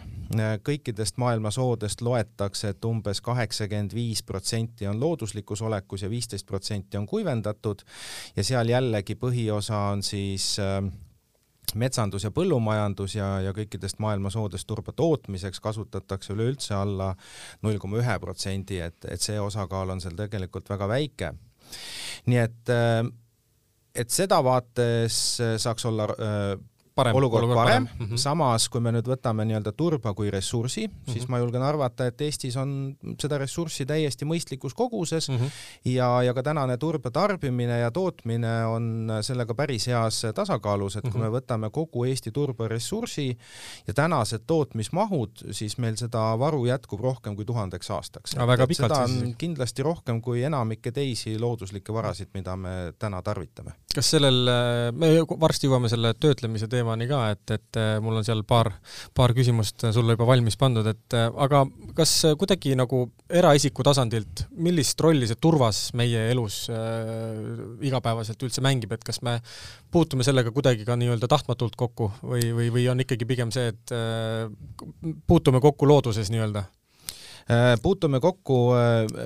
kõikidest 0.64 1.14
maailma 1.18 1.52
soodest 1.52 2.02
loetakse, 2.02 2.70
et 2.70 2.86
umbes 2.86 3.22
kaheksakümmend 3.22 3.94
viis 3.94 4.24
protsenti 4.24 4.88
on 4.88 5.00
looduslikus 5.00 5.62
olekus 5.62 6.02
ja 6.02 6.10
viisteist 6.10 6.46
protsenti 6.46 6.98
on 6.98 7.06
kuivendatud 7.08 7.82
ja 8.36 8.44
seal 8.44 8.70
jällegi 8.70 9.16
põhiosa 9.16 9.78
on 9.92 10.04
siis 10.04 10.58
äh, 10.60 10.92
metsandus 11.76 12.26
ja 12.28 12.32
põllumajandus 12.34 13.16
ja, 13.18 13.28
ja 13.44 13.54
kõikidest 13.56 14.00
maailma 14.04 14.32
soodest 14.34 14.68
turba 14.68 14.94
tootmiseks 14.96 15.62
kasutatakse 15.64 16.34
üleüldse 16.36 16.76
alla 16.78 17.14
null 17.64 17.80
koma 17.82 18.02
ühe 18.02 18.20
protsendi, 18.22 18.80
et, 18.84 19.00
et 19.10 19.22
see 19.22 19.40
osakaal 19.42 19.96
on 19.96 20.04
seal 20.04 20.18
tegelikult 20.20 20.70
väga 20.70 20.90
väike. 20.92 21.34
nii 22.30 22.42
et, 22.44 22.74
et 23.96 24.14
seda 24.14 24.42
vaates 24.44 25.24
saaks 25.64 25.90
olla 25.90 26.08
parem, 26.96 27.16
olukord, 27.16 27.44
olukord 27.44 27.58
parem, 27.58 27.86
parem., 27.88 28.00
mm 28.00 28.14
-hmm. 28.14 28.18
samas 28.18 28.68
kui 28.70 28.82
me 28.82 28.92
nüüd 28.94 29.08
võtame 29.10 29.46
nii-öelda 29.50 29.72
turba 29.78 30.14
kui 30.14 30.32
ressursi 30.32 30.88
mm, 30.88 30.94
-hmm. 30.94 31.14
siis 31.14 31.28
ma 31.28 31.40
julgen 31.40 31.62
arvata, 31.62 32.06
et 32.06 32.22
Eestis 32.22 32.58
on 32.58 32.96
seda 33.22 33.38
ressurssi 33.38 33.86
täiesti 33.86 34.26
mõistlikus 34.26 34.74
koguses 34.76 35.30
mm 35.30 35.38
-hmm. 35.38 35.50
ja, 35.86 36.24
ja 36.24 36.34
ka 36.34 36.44
tänane 36.44 36.78
turba 36.78 37.12
tarbimine 37.12 37.80
ja 37.80 37.92
tootmine 37.92 38.66
on 38.66 39.12
sellega 39.22 39.54
päris 39.54 39.88
heas 39.88 40.22
tasakaalus, 40.36 40.96
et 40.96 41.04
mm 41.04 41.08
-hmm. 41.08 41.12
kui 41.12 41.22
me 41.22 41.28
mhm. 41.30 41.36
võtame 41.38 41.70
kogu 41.72 42.06
Eesti 42.06 42.32
turba 42.32 42.68
ressursi 42.68 43.38
ja 43.88 43.94
tänased 43.94 44.42
tootmismahud, 44.48 45.32
siis 45.52 45.78
meil 45.78 45.96
seda 45.96 46.40
varu 46.40 46.66
jätkub 46.66 47.02
rohkem 47.02 47.36
kui 47.36 47.46
tuhandeks 47.46 47.92
aastaks. 47.92 48.32
seda 48.74 49.00
on 49.04 49.36
kindlasti 49.38 49.84
rohkem 49.84 50.22
kui 50.22 50.44
enamikke 50.44 50.92
teisi 50.92 51.40
looduslikke 51.40 51.94
varasid, 51.94 52.28
mida 52.34 52.56
me 52.56 52.94
täna 53.00 53.22
tarvitame. 53.22 53.72
kas 53.96 54.10
sellel, 54.10 54.50
me 54.92 55.08
varsti 55.40 55.68
jõuame 55.68 55.90
selle 55.90 56.14
töötlemise 56.14 56.68
teemani 56.84 57.08
ka, 57.08 57.22
et, 57.34 57.56
et 57.56 57.80
äh, 57.80 57.96
mul 58.04 58.20
on 58.20 58.26
seal 58.28 58.44
paar, 58.48 58.70
paar 59.16 59.34
küsimust 59.36 59.88
sulle 59.96 60.18
juba 60.18 60.28
valmis 60.28 60.58
pandud, 60.60 60.88
et 60.92 61.16
äh, 61.18 61.30
aga 61.46 61.64
kas 61.96 62.12
kuidagi 62.40 62.76
nagu 62.80 63.06
eraisiku 63.32 63.86
tasandilt, 63.88 64.46
millist 64.60 65.00
rolli 65.04 65.30
see 65.30 65.40
turvas 65.42 65.86
meie 65.98 66.28
elus 66.34 66.66
äh, 66.74 67.40
igapäevaselt 67.88 68.44
üldse 68.44 68.64
mängib, 68.66 68.94
et 68.96 69.08
kas 69.08 69.24
me 69.26 69.40
puutume 69.94 70.26
sellega 70.28 70.52
kuidagi 70.54 70.86
ka 70.88 70.98
nii-öelda 71.00 71.30
tahtmatult 71.32 71.78
kokku 71.80 72.12
või, 72.22 72.52
või, 72.56 72.70
või 72.76 72.88
on 72.92 73.04
ikkagi 73.06 73.28
pigem 73.30 73.54
see, 73.56 73.72
et 73.74 73.96
äh, 73.96 74.48
puutume 75.28 75.64
kokku 75.64 75.90
looduses 75.90 76.34
nii-öelda? 76.34 76.68
Äh, 77.52 77.76
puutume 77.82 78.20
kokku 78.20 78.72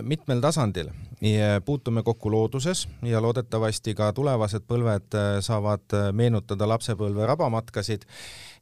mitmel 0.02 0.40
tasandil. 0.42 0.90
Puutume 1.66 2.04
kokku 2.04 2.32
looduses 2.32 2.88
ja 3.06 3.22
loodetavasti 3.22 3.94
ka 3.94 4.12
tulevased 4.14 4.66
põlved 4.70 5.14
äh, 5.18 5.38
saavad 5.42 5.94
äh, 5.94 6.10
meenutada 6.14 6.66
lapsepõlve 6.70 7.26
rabamatkasid 7.30 8.06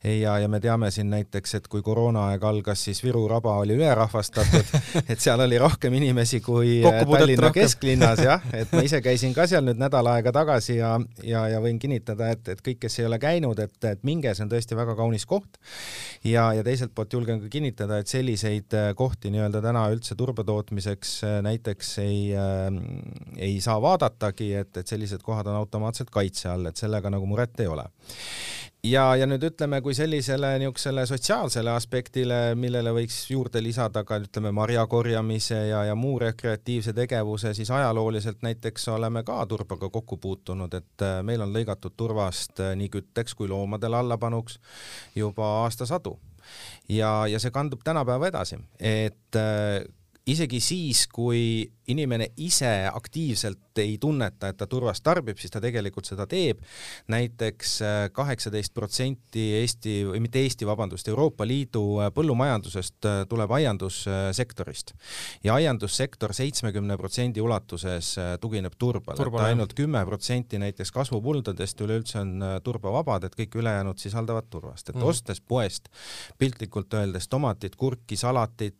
ja, 0.06 0.38
ja 0.40 0.48
me 0.48 0.60
teame 0.60 0.92
siin 0.92 1.10
näiteks, 1.10 1.56
et 1.60 1.68
kui 1.72 1.82
koroonaaeg 1.86 2.44
algas, 2.44 2.84
siis 2.88 3.02
Viru 3.04 3.26
raba 3.28 3.56
oli 3.62 3.76
ülerahvastatud, 3.78 4.74
et 5.12 5.20
seal 5.20 5.42
oli 5.46 5.58
rohkem 5.62 5.94
inimesi 5.98 6.42
kui 6.46 6.78
äh, 6.86 7.02
Tallinna 7.10 7.48
rohkem. 7.48 7.62
kesklinnas 7.64 8.22
jah, 8.26 8.46
et 8.62 8.72
ma 8.76 8.84
ise 8.86 9.02
käisin 9.06 9.34
ka 9.36 9.48
seal 9.50 9.66
nüüd 9.66 9.80
nädal 9.82 10.08
aega 10.12 10.34
tagasi 10.36 10.78
ja, 10.78 10.94
ja, 11.24 11.46
ja 11.52 11.62
võin 11.64 11.80
kinnitada, 11.82 12.30
et, 12.36 12.48
et 12.54 12.62
kõik, 12.66 12.84
kes 12.86 13.00
ei 13.02 13.10
ole 13.10 13.20
käinud, 13.22 13.60
et, 13.64 13.78
et 13.90 14.04
minge, 14.08 14.34
see 14.36 14.46
on 14.46 14.52
tõesti 14.54 14.78
väga 14.78 14.98
kaunis 15.00 15.26
koht. 15.30 15.60
ja, 16.24 16.52
ja 16.54 16.64
teiselt 16.66 16.94
poolt 16.96 17.14
julgen 17.14 17.42
ka 17.44 17.52
kinnitada, 17.52 18.00
et 18.02 18.12
selliseid 18.12 18.78
kohti 18.96 19.34
nii-öelda 19.34 19.64
täna 19.64 19.88
üldse 19.94 20.18
turbatootmiseks 20.20 21.18
näiteks 21.46 21.98
ei 22.04 22.20
äh, 22.38 22.70
ei 23.38 23.60
saa 23.62 23.80
vaadatagi, 23.82 24.54
et, 24.62 24.78
et 24.78 24.88
sellised 24.88 25.24
kohad 25.26 25.48
on 25.50 25.60
automaatselt 25.60 26.12
kaitse 26.14 26.50
all, 26.52 26.70
et 26.70 26.80
sellega 26.80 27.10
nagu 27.14 27.28
muret 27.30 27.60
ei 27.64 27.68
ole 27.72 27.88
ja, 28.86 29.04
ja 29.18 29.26
nüüd 29.28 29.44
ütleme, 29.50 29.80
kui 29.84 29.96
sellisele 29.98 30.56
niisugusele 30.62 31.06
sotsiaalsele 31.10 31.72
aspektile, 31.74 32.40
millele 32.60 32.94
võiks 32.96 33.18
juurde 33.32 33.62
lisada 33.64 34.04
ka 34.08 34.20
ütleme 34.22 34.52
marjakorjamise 34.56 35.60
ja, 35.70 35.84
ja 35.90 35.96
muu 35.98 36.20
rekreatiivse 36.22 36.94
tegevuse, 36.98 37.54
siis 37.58 37.72
ajalooliselt 37.72 38.46
näiteks 38.46 38.88
oleme 38.94 39.24
ka 39.28 39.40
turbaga 39.50 39.90
kokku 39.90 40.18
puutunud, 40.22 40.74
et 40.74 41.06
äh, 41.06 41.20
meil 41.26 41.44
on 41.46 41.54
lõigatud 41.56 41.96
turvast 41.98 42.62
äh, 42.64 42.76
nii 42.78 42.92
kütteks 42.94 43.36
kui 43.36 43.50
loomadele 43.52 44.02
allapanuks 44.04 44.60
juba 45.16 45.50
aastasadu. 45.64 46.18
ja, 46.90 47.26
ja 47.28 47.40
see 47.42 47.52
kandub 47.52 47.82
tänapäeva 47.84 48.28
edasi, 48.30 48.60
et 48.80 49.40
äh, 49.40 49.82
isegi 50.26 50.60
siis, 50.62 51.08
kui 51.08 51.72
inimene 51.92 52.30
ise 52.42 52.90
aktiivselt 52.94 53.80
ei 53.82 53.98
tunneta, 54.02 54.50
et 54.50 54.58
ta 54.58 54.68
turvast 54.70 55.04
tarbib, 55.04 55.38
siis 55.40 55.52
ta 55.52 55.60
tegelikult 55.64 56.08
seda 56.08 56.26
teeb. 56.30 56.62
näiteks 57.12 57.74
äh, 57.82 57.96
kaheksateist 58.16 58.74
protsenti 58.74 59.44
Eesti 59.60 59.98
või 60.08 60.22
mitte 60.24 60.40
Eesti, 60.40 60.66
vabandust, 60.68 61.08
Euroopa 61.12 61.46
Liidu 61.48 61.84
äh, 62.00 62.12
põllumajandusest 62.16 63.08
äh, 63.10 63.18
tuleb 63.30 63.52
aiandussektorist 63.52 64.94
ja 65.44 65.58
aiandussektor 65.60 66.34
seitsmekümne 66.34 66.98
protsendi 66.98 67.44
ulatuses 67.44 68.16
tugineb 68.42 68.78
turbale, 68.80 69.28
et 69.28 69.40
ainult 69.50 69.76
kümme 69.78 70.02
protsenti 70.06 70.60
näiteks 70.62 70.92
kasvupuldadest 70.96 71.82
üleüldse 71.82 72.22
on 72.22 72.34
turbavabad, 72.64 73.28
et 73.28 73.36
kõik 73.38 73.60
ülejäänud 73.60 74.00
sisaldavad 74.02 74.50
turvast, 74.50 74.90
et 74.90 74.96
mm. 74.96 75.04
ostes 75.04 75.42
poest 75.42 75.90
piltlikult 76.40 76.94
öeldes 76.96 77.28
tomatit, 77.28 77.76
kurki, 77.76 78.18
salatit, 78.20 78.80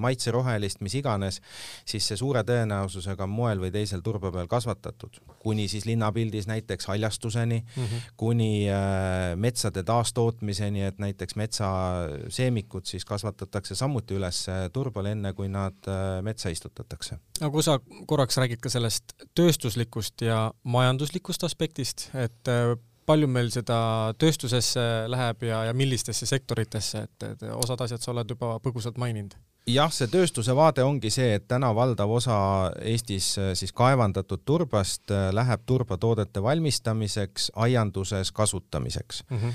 maitserohelist, 0.00 0.80
mis 0.82 0.96
iganes, 0.98 1.38
siis 1.86 2.09
see 2.10 2.18
suure 2.20 2.42
tõenäosusega 2.46 3.26
moel 3.30 3.62
või 3.62 3.70
teisel 3.74 4.02
turba 4.04 4.32
peal 4.34 4.48
kasvatatud, 4.50 5.20
kuni 5.42 5.68
siis 5.70 5.86
linnapildis 5.88 6.48
näiteks 6.50 6.90
haljastuseni 6.90 7.60
mm, 7.62 7.84
-hmm. 7.84 8.10
kuni 8.20 8.50
äh, 8.70 9.36
metsade 9.36 9.82
taastootmiseni, 9.86 10.84
et 10.88 10.98
näiteks 10.98 11.36
metsaseemikud 11.40 12.86
siis 12.90 13.04
kasvatatakse 13.08 13.74
samuti 13.74 14.18
üles 14.18 14.44
turbal, 14.72 15.12
enne 15.14 15.32
kui 15.32 15.48
nad 15.48 15.88
äh, 15.88 16.20
metsa 16.26 16.50
istutatakse. 16.50 17.18
no 17.40 17.50
kui 17.50 17.62
sa 17.62 17.78
korraks 18.06 18.36
räägid 18.36 18.60
ka 18.60 18.68
sellest 18.68 19.14
tööstuslikust 19.34 20.20
ja 20.26 20.52
majanduslikust 20.62 21.44
aspektist, 21.44 22.10
et 22.14 22.48
äh, 22.48 22.76
palju 23.06 23.28
meil 23.30 23.50
seda 23.50 23.78
tööstusesse 24.18 24.82
läheb 25.10 25.42
ja, 25.48 25.64
ja 25.70 25.76
millistesse 25.76 26.26
sektoritesse, 26.26 27.06
et, 27.08 27.28
et 27.32 27.46
osad 27.54 27.80
asjad 27.86 28.02
sa 28.02 28.12
oled 28.14 28.36
juba 28.36 28.58
põgusalt 28.62 29.00
maininud 29.00 29.34
jah, 29.68 29.92
see 29.92 30.08
tööstuse 30.10 30.54
vaade 30.56 30.84
ongi 30.84 31.10
see, 31.12 31.34
et 31.36 31.46
täna 31.50 31.70
valdav 31.76 32.10
osa 32.10 32.36
Eestis 32.86 33.32
äh, 33.38 33.52
siis 33.58 33.72
kaevandatud 33.76 34.42
turbast 34.48 35.12
äh, 35.14 35.28
läheb 35.34 35.64
turbatoodete 35.66 36.42
valmistamiseks, 36.42 37.50
aianduses 37.54 38.32
kasutamiseks 38.32 39.24
mm. 39.28 39.36
-hmm. 39.36 39.52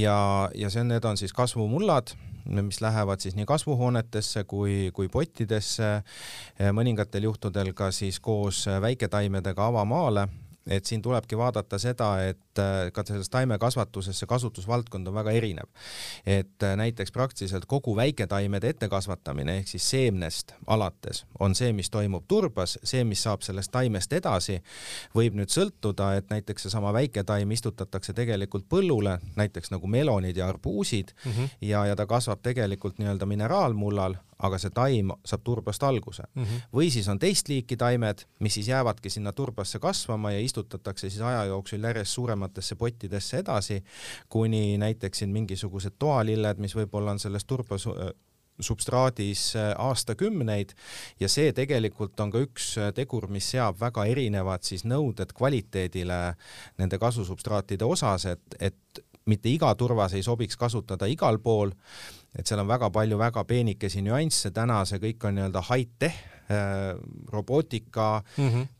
ja, 0.00 0.50
ja 0.54 0.70
see, 0.70 0.84
need 0.84 1.04
on 1.04 1.16
siis 1.16 1.32
kasvumullad, 1.32 2.14
mis 2.44 2.80
lähevad 2.80 3.20
siis 3.20 3.34
nii 3.34 3.46
kasvuhoonetesse 3.46 4.44
kui, 4.44 4.90
kui 4.92 5.08
pottidesse, 5.08 5.94
äh, 5.94 6.72
mõningatel 6.72 7.22
juhtudel 7.22 7.72
ka 7.72 7.90
siis 7.90 8.20
koos 8.20 8.66
väiketaimedega 8.80 9.66
avamaale 9.66 10.28
et 10.66 10.84
siin 10.84 11.02
tulebki 11.02 11.36
vaadata 11.38 11.78
seda, 11.78 12.10
et 12.24 12.58
äh, 12.58 12.90
ka 12.92 13.04
selles 13.06 13.28
taimekasvatuses 13.32 14.18
see 14.18 14.28
kasutusvaldkond 14.28 15.08
on 15.08 15.14
väga 15.14 15.34
erinev. 15.36 15.68
et 16.26 16.62
äh, 16.62 16.76
näiteks 16.76 17.12
praktiliselt 17.12 17.66
kogu 17.66 17.96
väiketaimede 17.96 18.68
ettekasvatamine 18.68 19.58
ehk 19.58 19.68
siis 19.68 19.90
seemnest 19.90 20.54
alates 20.66 21.24
on 21.38 21.54
see, 21.54 21.72
mis 21.72 21.90
toimub 21.90 22.24
turbas, 22.28 22.78
see, 22.84 23.04
mis 23.04 23.22
saab 23.22 23.42
sellest 23.42 23.72
taimest 23.72 24.12
edasi, 24.12 24.60
võib 25.14 25.36
nüüd 25.38 25.52
sõltuda, 25.52 26.14
et 26.16 26.30
näiteks 26.30 26.66
seesama 26.66 26.92
väiketaim 26.92 27.50
istutatakse 27.50 28.12
tegelikult 28.12 28.68
põllule, 28.68 29.18
näiteks 29.36 29.70
nagu 29.74 29.86
melonid 29.86 30.36
ja 30.36 30.48
arbuusid 30.48 31.12
mm 31.24 31.32
-hmm. 31.32 31.48
ja, 31.60 31.86
ja 31.86 31.96
ta 31.96 32.06
kasvab 32.06 32.42
tegelikult 32.42 32.98
nii-öelda 32.98 33.26
mineraalmullal, 33.26 34.14
aga 34.44 34.58
see 34.60 34.72
taim 34.74 35.12
saab 35.24 35.44
turbast 35.46 35.82
alguse 35.86 36.24
mm. 36.34 36.42
-hmm. 36.42 36.66
või 36.74 36.90
siis 36.90 37.08
on 37.08 37.18
teist 37.18 37.48
liiki 37.48 37.76
taimed, 37.76 38.26
mis 38.40 38.54
siis 38.54 38.68
jäävadki 38.68 39.10
sinna 39.10 39.32
turbasse 39.32 39.78
kasvama 39.78 40.32
ja 40.32 40.40
istutatakse 40.40 41.10
siis 41.10 41.22
aja 41.22 41.44
jooksul 41.44 41.82
järjest 41.82 42.12
suurematesse 42.12 42.74
pottidesse 42.74 43.38
edasi, 43.38 43.84
kuni 44.28 44.78
näiteks 44.78 45.18
siin 45.18 45.30
mingisugused 45.30 45.98
toalilled, 45.98 46.58
mis 46.58 46.76
võib-olla 46.76 47.16
on 47.16 47.18
selles 47.18 47.44
turbas 47.44 47.88
substraadis 48.60 49.56
äh, 49.56 49.72
aastakümneid 49.78 50.74
ja 51.20 51.28
see 51.28 51.52
tegelikult 51.52 52.20
on 52.20 52.30
ka 52.30 52.42
üks 52.44 52.74
äh, 52.78 52.92
tegur, 52.94 53.26
mis 53.32 53.48
seab 53.50 53.80
väga 53.80 54.04
erinevad 54.10 54.62
siis 54.66 54.84
nõuded 54.86 55.34
kvaliteedile 55.34 56.20
nende 56.78 57.00
kasusubstraatide 57.02 57.84
osas, 57.84 58.28
et, 58.30 58.58
et 58.60 59.04
mitte 59.26 59.50
iga 59.50 59.72
turvas 59.74 60.14
ei 60.14 60.22
sobiks 60.22 60.56
kasutada 60.60 61.08
igal 61.10 61.40
pool 61.42 61.74
et 62.38 62.46
seal 62.46 62.62
on 62.62 62.68
väga 62.68 62.90
palju 62.94 63.18
väga 63.18 63.44
peenikesi 63.48 64.02
nüansse, 64.04 64.50
täna 64.54 64.82
see 64.88 65.02
kõik 65.02 65.28
on 65.28 65.38
nii-öelda 65.38 65.64
high-tech 65.70 66.22
äh,, 66.50 66.94
robootika 67.32 68.22
mm, 68.36 68.48
-hmm 68.48 68.73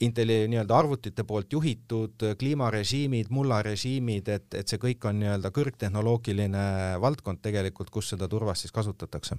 intelli 0.00 0.48
nii-öelda 0.48 0.76
arvutite 0.76 1.24
poolt 1.28 1.52
juhitud 1.52 2.24
kliimarežiimid, 2.38 3.30
mullarežiimid, 3.30 4.28
et, 4.28 4.46
et 4.54 4.68
see 4.68 4.80
kõik 4.80 5.04
on 5.08 5.18
nii-öelda 5.20 5.50
kõrgtehnoloogiline 5.54 6.64
valdkond 7.02 7.42
tegelikult, 7.44 7.90
kus 7.92 8.12
seda 8.14 8.28
turvast 8.28 8.64
siis 8.64 8.72
kasutatakse. 8.72 9.36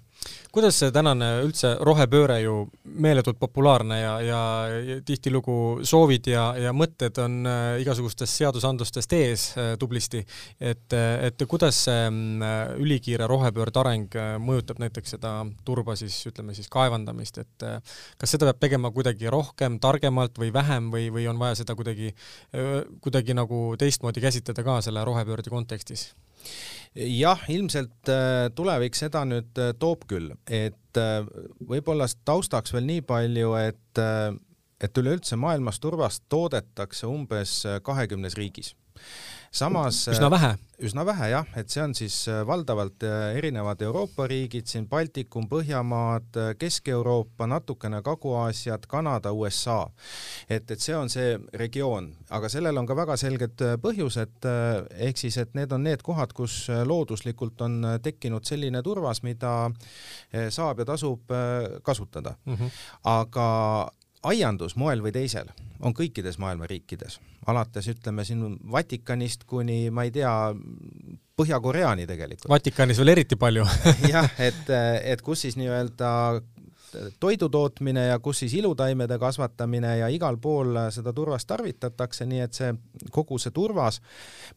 kuidas 0.52 0.78
see 0.80 0.92
tänane 0.92 1.32
üldse 1.46 1.74
rohepööre 1.82 2.40
ju 2.42 2.56
meeletult 2.84 3.40
populaarne 3.40 4.00
ja, 4.02 4.14
ja, 4.22 4.42
ja 4.86 5.00
tihtilugu 5.06 5.82
soovid 5.88 6.30
ja, 6.32 6.46
ja 6.60 6.74
mõtted 6.76 7.18
on 7.24 7.42
äh, 7.50 7.82
igasugustest 7.82 8.38
seadusandlustest 8.42 9.18
ees 9.18 9.48
äh, 9.58 9.74
tublisti, 9.82 10.24
et, 10.60 10.94
et 10.94 11.46
kuidas 11.50 11.84
see 11.88 12.06
äh, 12.06 12.76
ülikiire 12.82 13.28
rohepöörde 13.30 13.82
areng 13.82 14.20
mõjutab 14.44 14.82
näiteks 14.84 15.16
seda 15.18 15.34
turba 15.66 15.96
siis 16.00 16.20
ütleme 16.30 16.56
siis 16.58 16.70
kaevandamist, 16.72 17.42
et 17.42 17.66
kas 18.22 18.34
seda 18.34 18.52
peab 18.52 18.62
tegema 18.62 18.92
kuidagi 18.94 19.30
rohkem, 19.32 19.80
targemalt 19.82 20.38
või 20.42 20.51
või 20.52 20.60
vähem 20.60 20.92
või, 20.94 21.08
või 21.16 21.28
on 21.32 21.40
vaja 21.40 21.62
seda 21.64 21.76
kuidagi, 21.80 22.12
kuidagi 23.02 23.36
nagu 23.38 23.64
teistmoodi 23.80 24.22
käsitleda 24.22 24.68
ka 24.68 24.82
selle 24.86 25.06
rohepöörde 25.08 25.50
kontekstis? 25.50 26.12
jah, 26.96 27.42
ilmselt 27.50 28.10
äh, 28.12 28.50
tulevik 28.56 28.98
seda 28.98 29.24
nüüd 29.28 29.60
äh, 29.62 29.72
toob 29.80 30.06
küll, 30.10 30.32
et 30.50 31.00
äh, 31.00 31.22
võib-olla 31.68 32.08
taustaks 32.28 32.74
veel 32.76 32.88
nii 32.90 33.04
palju, 33.08 33.54
et, 33.62 34.02
et 34.82 35.02
üleüldse 35.04 35.40
maailmas 35.40 35.80
turvast 35.80 36.26
toodetakse 36.32 37.08
umbes 37.08 37.62
kahekümnes 37.86 38.36
riigis 38.40 38.74
samas 39.52 40.08
üsna 40.12 40.30
vähe 40.32 40.56
üsna 40.82 41.04
vähe 41.06 41.28
jah, 41.30 41.50
et 41.58 41.70
see 41.70 41.82
on 41.84 41.94
siis 41.98 42.16
äh, 42.30 42.42
valdavalt 42.48 43.04
äh, 43.06 43.36
erinevad 43.38 43.82
Euroopa 43.86 44.26
riigid, 44.30 44.66
siin 44.70 44.88
Baltikum, 44.90 45.46
Põhjamaad, 45.50 46.30
äh, 46.42 46.50
Kesk-Euroopa, 46.60 47.48
natukene 47.50 48.02
Kagu-Aasiat, 48.06 48.88
Kanada, 48.90 49.34
USA. 49.34 49.84
et, 50.50 50.72
et 50.72 50.82
see 50.82 50.96
on 50.98 51.10
see 51.12 51.36
regioon, 51.58 52.10
aga 52.34 52.50
sellel 52.50 52.82
on 52.82 52.90
ka 52.90 52.98
väga 52.98 53.18
selged 53.20 53.62
põhjused, 53.84 54.48
ehk 55.08 55.22
siis, 55.22 55.38
et 55.42 55.54
need 55.58 55.72
on 55.76 55.86
need 55.86 56.02
kohad, 56.06 56.34
kus 56.34 56.66
looduslikult 56.88 57.62
on 57.62 57.80
tekkinud 58.04 58.48
selline 58.48 58.82
turvas, 58.84 59.22
mida 59.24 59.70
saab 60.50 60.82
ja 60.82 60.88
tasub 60.88 61.32
kasutada 61.84 62.36
mm. 62.46 62.56
-hmm. 62.56 62.78
aga 63.04 63.48
aiandus 64.24 64.76
moel 64.76 65.02
või 65.04 65.14
teisel 65.16 65.50
on 65.82 65.96
kõikides 65.98 66.38
maailma 66.42 66.68
riikides, 66.70 67.20
alates 67.50 67.88
ütleme 67.90 68.26
siin 68.26 68.58
Vatikanist 68.72 69.48
kuni 69.50 69.90
ma 69.90 70.06
ei 70.06 70.14
tea, 70.14 70.32
Põhja-Koreani 71.42 72.06
tegelikult. 72.06 72.52
Vatikanis 72.52 73.00
veel 73.02 73.16
eriti 73.16 73.38
palju 73.40 73.64
jah, 74.14 74.28
et, 74.38 74.68
et 75.10 75.22
kus 75.26 75.48
siis 75.48 75.58
nii-öelda 75.58 76.12
toidu 77.20 77.50
tootmine 77.50 78.06
ja 78.06 78.20
kus 78.20 78.40
siis 78.40 78.54
ilutaimede 78.54 79.18
kasvatamine 79.20 79.98
ja 79.98 80.08
igal 80.08 80.38
pool 80.38 80.78
seda 80.92 81.14
turvast 81.14 81.48
tarvitatakse, 81.48 82.26
nii 82.26 82.40
et 82.44 82.58
see 82.58 82.74
kogu 83.12 83.38
see 83.42 83.54
turvas, 83.56 84.02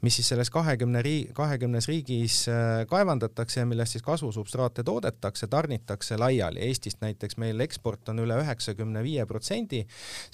mis 0.02 0.16
siis 0.18 0.28
selles 0.32 0.50
kahekümne 0.50 1.02
riigi, 1.02 1.32
kahekümnes 1.34 1.88
riigis 1.88 2.44
äh, 2.48 2.84
kaevandatakse 2.90 3.60
ja 3.60 3.66
millest 3.66 3.96
siis 3.96 4.04
kasvusubstraate 4.06 4.84
toodetakse, 4.84 5.46
tarnitakse 5.46 6.18
laiali. 6.18 6.60
Eestist 6.68 7.00
näiteks 7.04 7.36
meil 7.36 7.60
eksport 7.60 8.08
on 8.08 8.22
üle 8.24 8.38
üheksakümne 8.42 9.02
viie 9.04 9.26
protsendi, 9.26 9.84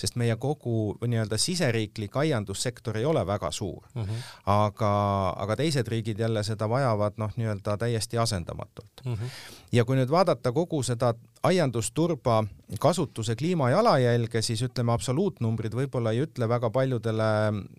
sest 0.01 0.17
meie 0.21 0.37
kogu 0.41 0.97
nii-öelda 1.07 1.39
siseriiklik 1.41 2.17
aiandussektor 2.17 3.01
ei 3.01 3.05
ole 3.05 3.27
väga 3.27 3.51
suur 3.51 3.83
mm. 3.95 4.03
-hmm. 4.03 4.23
aga, 4.47 4.93
aga 5.37 5.57
teised 5.57 5.89
riigid 5.89 6.19
jälle 6.19 6.43
seda 6.45 6.69
vajavad 6.69 7.19
noh, 7.21 7.33
nii-öelda 7.37 7.77
täiesti 7.77 8.19
asendamatult 8.19 9.05
mm. 9.05 9.15
-hmm. 9.15 9.29
ja 9.73 9.85
kui 9.85 9.97
nüüd 9.97 10.11
vaadata 10.11 10.53
kogu 10.53 10.83
seda 10.83 11.15
aiandusturba 11.43 12.45
kasutuse 12.81 13.37
kliimajalajälge, 13.37 14.43
siis 14.43 14.63
ütleme, 14.63 14.93
absoluutnumbrid 14.93 15.75
võib-olla 15.75 16.13
ei 16.13 16.23
ütle 16.27 16.49
väga 16.49 16.71
paljudele 16.71 17.29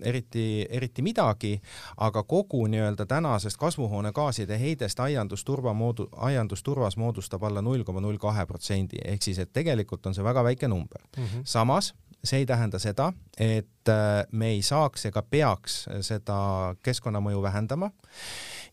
eriti, 0.02 0.66
eriti 0.70 1.06
midagi, 1.06 1.54
aga 2.02 2.24
kogu 2.24 2.64
nii-öelda 2.72 3.06
tänasest 3.06 3.60
kasvuhoonegaaside 3.62 4.58
heidest 4.60 5.00
aiandusturva 5.00 5.74
moodu-, 5.78 6.10
aiandusturvas 6.18 6.98
moodustab 6.98 7.44
alla 7.44 7.62
null 7.62 7.86
koma 7.86 8.02
null 8.02 8.18
kahe 8.22 8.46
protsendi, 8.50 9.00
ehk 9.06 9.24
siis 9.24 9.40
et 9.40 9.54
tegelikult 9.54 10.10
on 10.10 10.18
see 10.18 10.26
väga 10.26 10.44
väike 10.44 10.68
number 10.68 11.02
mm. 11.18 11.24
-hmm. 11.24 11.46
samas 11.46 11.94
see 12.24 12.40
ei 12.40 12.46
tähenda 12.46 12.80
seda, 12.80 13.14
et 13.38 13.90
äh, 13.90 14.26
me 14.32 14.48
ei 14.48 14.62
saaks 14.62 15.06
ega 15.06 15.22
peaks 15.22 15.88
seda 16.02 16.76
keskkonnamõju 16.84 17.42
vähendama 17.42 17.92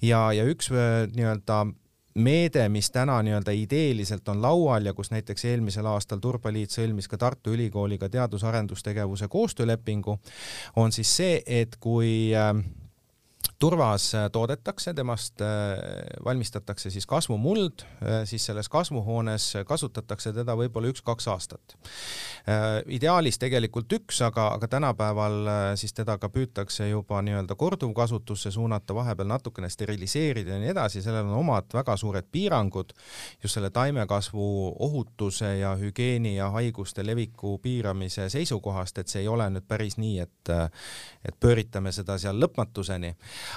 ja, 0.03 0.33
ja 0.33 0.45
üks 0.45 0.73
äh, 0.73 1.07
nii-öelda 1.15 1.67
meede, 2.19 2.69
mis 2.69 2.91
täna 2.91 3.21
nii-öelda 3.23 3.55
ideeliselt 3.55 4.29
on 4.29 4.43
laual 4.43 4.87
ja 4.87 4.95
kus 4.95 5.11
näiteks 5.11 5.45
eelmisel 5.45 5.87
aastal 5.87 6.19
Turbaliit 6.19 6.75
sõlmis 6.75 7.09
ka 7.09 7.19
Tartu 7.19 7.55
Ülikooliga 7.55 8.09
teadus-arendustegevuse 8.09 9.29
koostöölepingu, 9.29 10.19
on 10.77 10.93
siis 10.93 11.17
see, 11.17 11.43
et 11.47 11.79
kui 11.81 12.35
äh, 12.37 12.53
turvas 13.59 14.15
äh, 14.15 14.31
toodetakse, 14.33 14.95
temast 14.95 15.41
äh, 15.41 15.47
valmistatakse 16.25 16.91
siis 16.91 17.07
kasvumuld, 17.07 17.83
äh, 17.83 18.23
siis 18.25 18.47
selles 18.47 18.69
kasvuhoones 18.69 19.53
kasutatakse 19.67 20.33
teda 20.33 20.55
võib-olla 20.57 20.93
üks-kaks 20.93 21.29
aastat. 21.29 21.77
ideaalis 22.87 23.37
tegelikult 23.39 23.93
üks, 23.93 24.23
aga, 24.25 24.47
aga 24.57 24.69
tänapäeval 24.69 25.51
siis 25.77 25.93
teda 25.93 26.15
ka 26.19 26.31
püütakse 26.33 26.87
juba 26.89 27.21
nii-öelda 27.23 27.55
korduvkasutusse 27.59 28.51
suunata, 28.51 28.95
vahepeal 28.95 29.29
natukene 29.29 29.69
steriliseerida 29.69 30.55
ja 30.55 30.61
nii 30.63 30.71
edasi, 30.73 31.03
sellel 31.05 31.29
on 31.29 31.43
omad 31.43 31.69
väga 31.75 31.97
suured 32.01 32.31
piirangud 32.33 32.95
just 33.43 33.59
selle 33.59 33.71
taimekasvu 33.71 34.47
ohutuse 34.87 35.59
ja 35.59 35.75
hügieeni 35.77 36.37
ja 36.37 36.49
haiguste 36.55 37.05
leviku 37.07 37.59
piiramise 37.63 38.31
seisukohast, 38.33 38.99
et 38.99 39.13
see 39.13 39.27
ei 39.27 39.29
ole 39.29 39.51
nüüd 39.53 39.69
päris 39.69 39.99
nii, 40.01 40.19
et 40.25 40.55
et 41.29 41.37
pööritame 41.41 41.93
seda 41.93 42.17
seal 42.19 42.39
lõpmatuseni 42.41 43.13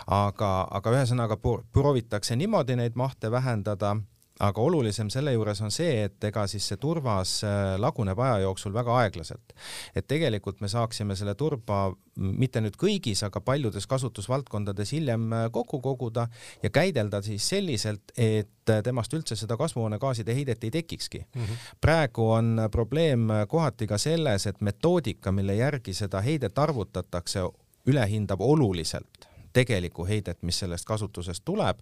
aga, 0.07 0.51
aga 0.71 0.95
ühesõnaga 0.97 1.37
proovitakse 1.41 2.35
niimoodi 2.35 2.75
neid 2.75 2.95
mahte 2.95 3.31
vähendada 3.31 3.95
aga 4.41 4.61
olulisem 4.61 5.09
selle 5.13 5.33
juures 5.35 5.61
on 5.61 5.71
see, 5.73 6.05
et 6.07 6.23
ega 6.29 6.45
siis 6.49 6.65
see 6.71 6.79
turvas 6.81 7.39
äh, 7.45 7.75
laguneb 7.81 8.19
aja 8.19 8.41
jooksul 8.45 8.73
väga 8.73 8.97
aeglaselt. 9.03 9.53
et 9.95 10.07
tegelikult 10.07 10.61
me 10.61 10.69
saaksime 10.71 11.15
selle 11.15 11.35
turba 11.35 11.91
mitte 12.15 12.61
nüüd 12.61 12.75
kõigis, 12.79 13.21
aga 13.25 13.41
paljudes 13.41 13.87
kasutusvaldkondades 13.91 14.93
hiljem 14.95 15.27
äh, 15.33 15.47
kokku 15.53 15.81
koguda 15.81 16.27
ja 16.63 16.69
käidelda 16.69 17.21
siis 17.25 17.47
selliselt, 17.49 18.13
et 18.17 18.69
äh, 18.69 18.83
temast 18.83 19.13
üldse 19.13 19.37
seda 19.37 19.57
kasvuhoonegaaside 19.61 20.35
heidet 20.35 20.63
ei 20.63 20.71
tekikski 20.71 21.25
mm. 21.25 21.41
-hmm. 21.41 21.65
praegu 21.81 22.29
on 22.31 22.67
probleem 22.71 23.27
kohati 23.47 23.87
ka 23.87 23.97
selles, 23.97 24.47
et 24.47 24.61
metoodika, 24.61 25.31
mille 25.31 25.55
järgi 25.55 25.93
seda 25.93 26.21
heidet 26.21 26.57
arvutatakse, 26.57 27.45
ülehindab 27.85 28.41
oluliselt 28.41 29.30
tegelikku 29.53 30.05
heidet, 30.07 30.41
mis 30.41 30.59
sellest 30.63 30.85
kasutusest 30.85 31.45
tuleb. 31.45 31.79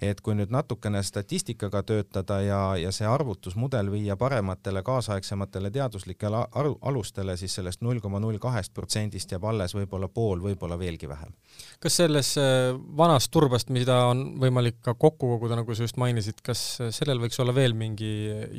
et 0.00 0.20
kui 0.20 0.34
nüüd 0.34 0.50
natukene 0.50 1.02
statistikaga 1.02 1.82
töötada 1.82 2.40
ja, 2.42 2.60
ja 2.76 2.92
see 2.92 3.06
arvutusmudel 3.06 3.90
viia 3.92 4.16
parematele 4.16 4.82
kaasaegsematele 4.82 5.70
teaduslikele 5.70 6.44
alustele, 6.80 7.36
siis 7.36 7.54
sellest 7.54 7.82
null 7.82 8.00
koma 8.00 8.20
null 8.20 8.38
kahest 8.38 8.74
protsendist 8.74 9.32
jääb 9.32 9.44
alles 9.44 9.74
võib-olla 9.74 10.08
pool, 10.08 10.42
võib-olla 10.42 10.78
veelgi 10.78 11.08
vähem. 11.08 11.34
kas 11.80 11.96
selles 12.02 12.34
äh, 12.38 12.74
vanast 12.96 13.30
turbast, 13.30 13.70
mida 13.74 14.04
on 14.10 14.24
võimalik 14.40 14.80
ka 14.82 14.94
kokku 14.94 15.34
koguda, 15.34 15.58
nagu 15.58 15.74
sa 15.74 15.86
just 15.86 15.98
mainisid, 16.00 16.42
kas 16.44 16.64
sellel 16.94 17.20
võiks 17.22 17.38
olla 17.42 17.54
veel 17.54 17.74
mingi 17.74 18.12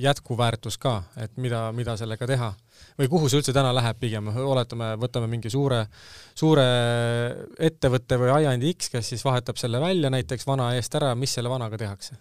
jätkuväärtus 0.04 0.78
ka, 0.78 1.04
et 1.18 1.38
mida, 1.38 1.70
mida 1.76 1.98
sellega 2.00 2.28
teha? 2.28 2.54
Või 3.00 3.08
kuhu 3.12 3.30
see 3.32 3.40
üldse 3.40 3.56
täna 3.56 3.72
läheb 3.76 4.00
pigem, 4.00 4.28
oletame, 4.44 4.92
võtame 5.00 5.30
mingi 5.32 5.52
suure, 5.52 5.86
suure 6.38 6.66
ettevõtte 7.70 8.20
või 8.20 8.34
aiandi 8.42 8.74
X, 8.76 8.92
kes 8.94 9.14
siis 9.14 9.24
vahetab 9.26 9.60
selle 9.62 9.80
välja 9.82 10.12
näiteks 10.12 10.48
vana 10.48 10.74
eest 10.76 11.00
ära, 11.00 11.14
mis 11.16 11.34
selle 11.38 11.52
vanaga 11.52 11.80
tehakse? 11.80 12.20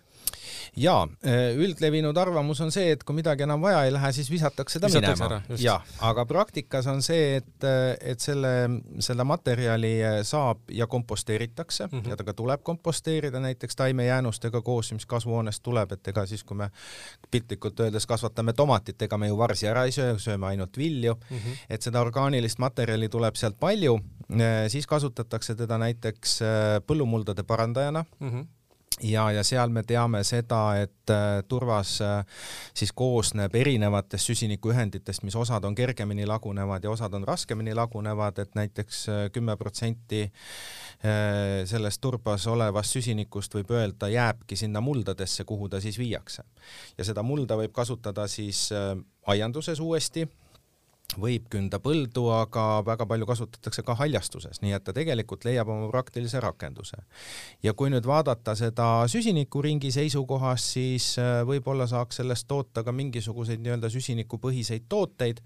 Jaa, 0.77 1.03
äh, 1.27 1.57
üldlevinud 1.57 2.17
arvamus 2.19 2.61
on 2.65 2.73
see, 2.75 2.93
et 2.95 3.05
kui 3.07 3.17
midagi 3.19 3.45
enam 3.47 3.63
vaja 3.63 3.85
ei 3.87 3.93
lähe, 3.95 4.11
siis 4.17 4.31
visatakse 4.31 4.81
ta 4.81 4.91
visatakse 4.91 5.25
minema. 5.25 5.59
jaa, 5.61 5.79
aga 6.11 6.25
praktikas 6.29 6.87
on 6.91 7.03
see, 7.05 7.39
et, 7.41 7.67
äh, 7.67 7.95
et 8.13 8.21
selle, 8.21 8.53
selle 9.05 9.25
materjali 9.29 9.93
äh, 10.05 10.19
saab 10.27 10.71
ja 10.71 10.87
komposteeritakse 10.87 11.87
mm 11.87 12.01
-hmm. 12.01 12.11
ja 12.11 12.17
ta 12.17 12.25
ka 12.25 12.35
tuleb 12.35 12.63
komposteerida 12.63 13.41
näiteks 13.41 13.77
taimejäänustega 13.77 14.63
koos, 14.63 14.93
mis 14.93 15.07
kasvuhoonest 15.07 15.63
tuleb, 15.63 15.93
et 15.93 16.09
ega 16.09 16.27
siis, 16.27 16.45
kui 16.45 16.57
me 16.57 16.71
piltlikult 17.31 17.81
öeldes 17.81 18.07
kasvatame 18.07 18.53
tomatit, 18.53 19.03
ega 19.03 19.19
me 19.19 19.29
ju 19.29 19.39
varsi 19.39 19.67
ära 19.67 19.85
ei 19.85 19.93
söö, 19.93 20.19
sööme 20.19 20.47
ainult 20.47 20.77
vilju 20.77 21.15
mm, 21.15 21.37
-hmm. 21.37 21.57
et 21.71 21.83
seda 21.83 22.01
orgaanilist 22.01 22.59
materjali 22.59 23.09
tuleb 23.09 23.35
sealt 23.35 23.61
palju, 23.61 24.01
siis 24.69 24.87
kasutatakse 24.87 25.55
teda 25.55 25.79
näiteks 25.79 26.41
põllumuldade 26.87 27.43
parandajana 27.43 28.05
mm. 28.21 28.31
-hmm 28.31 28.58
ja, 29.03 29.31
ja 29.33 29.45
seal 29.45 29.73
me 29.75 29.83
teame 29.87 30.23
seda, 30.27 30.61
et 30.83 31.13
äh, 31.13 31.43
turvas 31.49 31.99
äh, 32.05 32.43
siis 32.77 32.93
koosneb 32.97 33.55
erinevatest 33.55 34.33
süsinikuühenditest, 34.33 35.23
mis 35.27 35.37
osad 35.37 35.65
on 35.65 35.75
kergemini 35.75 36.27
lagunevad 36.27 36.85
ja 36.85 36.91
osad 36.91 37.15
on 37.15 37.27
raskemini 37.29 37.75
lagunevad, 37.75 38.39
et 38.39 38.55
näiteks 38.59 39.03
äh, 39.09 39.25
kümme 39.33 39.57
protsenti 39.57 40.27
sellest 40.99 42.01
turbas 42.03 42.43
olevast 42.51 42.97
süsinikust 42.97 43.53
võib 43.55 43.69
öelda, 43.71 44.09
jääbki 44.11 44.57
sinna 44.59 44.81
muldadesse, 44.83 45.45
kuhu 45.47 45.69
ta 45.71 45.79
siis 45.81 45.95
viiakse. 45.99 46.43
ja 46.99 47.05
seda 47.07 47.23
mulda 47.23 47.55
võib 47.55 47.71
kasutada 47.73 48.27
siis 48.27 48.65
aianduses 49.27 49.79
uuesti 49.81 50.27
võib 51.17 51.47
künda 51.51 51.79
põldu, 51.81 52.27
aga 52.35 52.83
väga 52.85 53.07
palju 53.09 53.27
kasutatakse 53.29 53.83
ka 53.87 53.95
haljastuses, 53.97 54.61
nii 54.61 54.75
et 54.77 54.85
ta 54.85 54.93
tegelikult 54.93 55.47
leiab 55.49 55.71
oma 55.73 55.89
praktilise 55.91 56.41
rakenduse. 56.41 56.99
ja 57.63 57.73
kui 57.75 57.89
nüüd 57.91 58.07
vaadata 58.07 58.55
seda 58.55 59.07
süsinikuringi 59.09 59.91
seisukohast, 59.93 60.75
siis 60.77 61.07
äh, 61.19 61.41
võib-olla 61.49 61.87
saaks 61.89 62.21
sellest 62.21 62.47
toota 62.49 62.85
ka 62.85 62.93
mingisuguseid 62.93 63.63
nii-öelda 63.65 63.89
süsinikupõhiseid 63.91 64.85
tooteid, 64.89 65.41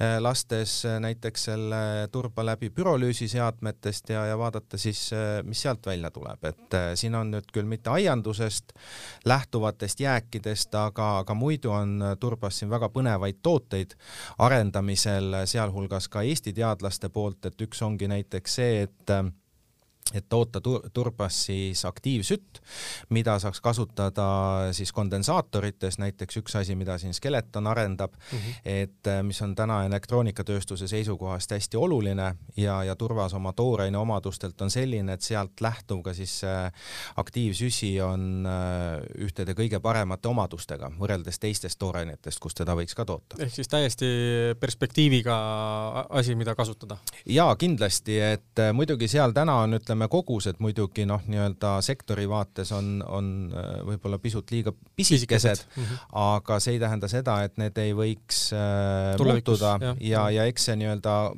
äh, 0.00 0.16
lastes 0.20 0.84
äh, 0.84 0.98
näiteks 1.00 1.46
selle 1.50 2.08
turba 2.12 2.44
läbi 2.44 2.70
pürolüüsiseadmetest 2.74 4.10
ja, 4.10 4.26
ja 4.26 4.38
vaadata 4.38 4.78
siis, 4.78 5.10
mis 5.46 5.62
sealt 5.62 5.86
välja 5.86 6.10
tuleb, 6.10 6.44
et 6.50 6.76
siin 6.98 7.14
on 7.14 7.30
nüüd 7.30 7.48
küll 7.54 7.68
mitte 7.68 7.90
aiandusest 7.94 8.74
lähtuvatest 9.24 10.00
jääkidest, 10.00 10.74
aga, 10.74 11.18
aga 11.22 11.34
muidu 11.34 11.70
on 11.70 12.02
turbas 12.20 12.58
siin 12.58 12.70
väga 12.70 12.90
põnevaid 12.92 13.38
tooteid 13.42 13.94
arendamisel, 14.42 14.95
sealhulgas 14.96 16.08
ka 16.08 16.22
Eesti 16.22 16.52
teadlaste 16.56 17.08
poolt, 17.08 17.46
et 17.46 17.62
üks 17.62 17.82
ongi 17.82 18.08
näiteks 18.08 18.54
see, 18.60 18.82
et 18.86 19.16
et 20.14 20.24
toota 20.28 20.60
turbas 20.92 21.38
siis 21.48 21.84
aktiivsütt, 21.84 22.60
mida 23.10 23.38
saaks 23.42 23.60
kasutada 23.60 24.26
siis 24.76 24.92
kondensaatorites, 24.94 25.98
näiteks 25.98 26.40
üks 26.42 26.56
asi, 26.60 26.76
mida 26.78 26.98
siin 26.98 27.14
Skeleton 27.14 27.66
arendab 27.66 28.12
mm, 28.12 28.38
-hmm. 28.38 28.60
et 28.64 29.06
äh, 29.06 29.22
mis 29.22 29.42
on 29.42 29.54
täna 29.54 29.84
elektroonikatööstuse 29.84 30.88
seisukohast 30.88 31.50
hästi 31.50 31.76
oluline 31.76 32.34
ja, 32.56 32.84
ja 32.84 32.96
turvas 32.96 33.34
oma 33.34 33.52
tooraine 33.52 33.98
omadustelt 33.98 34.60
on 34.60 34.70
selline, 34.70 35.12
et 35.12 35.22
sealt 35.22 35.60
lähtuv 35.60 36.02
ka 36.02 36.14
siis 36.14 36.44
äh, 36.44 36.72
aktiivsüsi 37.16 38.00
on 38.00 38.46
äh, 38.46 39.02
ühtede 39.18 39.54
kõige 39.58 39.80
paremate 39.80 40.28
omadustega 40.28 40.90
võrreldes 40.98 41.38
teistest 41.38 41.78
toorainetest, 41.78 42.38
kus 42.40 42.54
teda 42.54 42.74
võiks 42.74 42.94
ka 42.94 43.04
toota. 43.04 43.36
ehk 43.42 43.54
siis 43.54 43.68
täiesti 43.68 44.06
perspektiiviga 44.60 45.36
asi, 46.10 46.34
mida 46.34 46.54
kasutada? 46.54 46.96
jaa, 47.26 47.56
kindlasti, 47.56 48.20
et 48.20 48.64
muidugi 48.72 49.08
seal 49.08 49.32
täna 49.32 49.60
on, 49.64 49.74
ütleme, 49.74 49.95
ütleme, 49.96 50.08
kogused 50.12 50.60
muidugi 50.60 51.06
noh, 51.08 51.22
nii-öelda 51.26 51.80
sektori 51.84 52.26
vaates 52.28 52.72
on, 52.72 53.02
on 53.06 53.52
äh, 53.52 53.80
võib-olla 53.86 54.18
pisut 54.20 54.50
liiga 54.52 54.72
pisikesed, 54.96 55.64
mm 55.76 55.82
-hmm. 55.82 55.98
aga 56.12 56.60
see 56.60 56.76
ei 56.76 56.80
tähenda 56.80 57.08
seda, 57.08 57.42
et 57.44 57.56
need 57.56 57.78
ei 57.78 57.94
võiks 57.94 58.52
äh, 58.52 59.16
muutuda 59.18 59.78
ja, 59.80 59.94
ja, 60.00 60.30
ja 60.30 60.44
eks 60.44 60.64
see 60.64 60.76
nii-öelda 60.76 61.32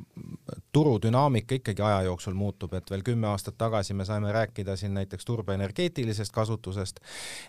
turudünaamika 0.71 1.55
ikkagi 1.55 1.81
aja 1.81 2.01
jooksul 2.01 2.33
muutub, 2.33 2.73
et 2.73 2.91
veel 2.91 3.03
kümme 3.03 3.27
aastat 3.27 3.57
tagasi 3.57 3.93
me 3.93 4.05
saime 4.05 4.31
rääkida 4.31 4.75
siin 4.75 4.93
näiteks 4.93 5.25
turbaenergeetilisest 5.25 6.31
kasutusest, 6.33 6.99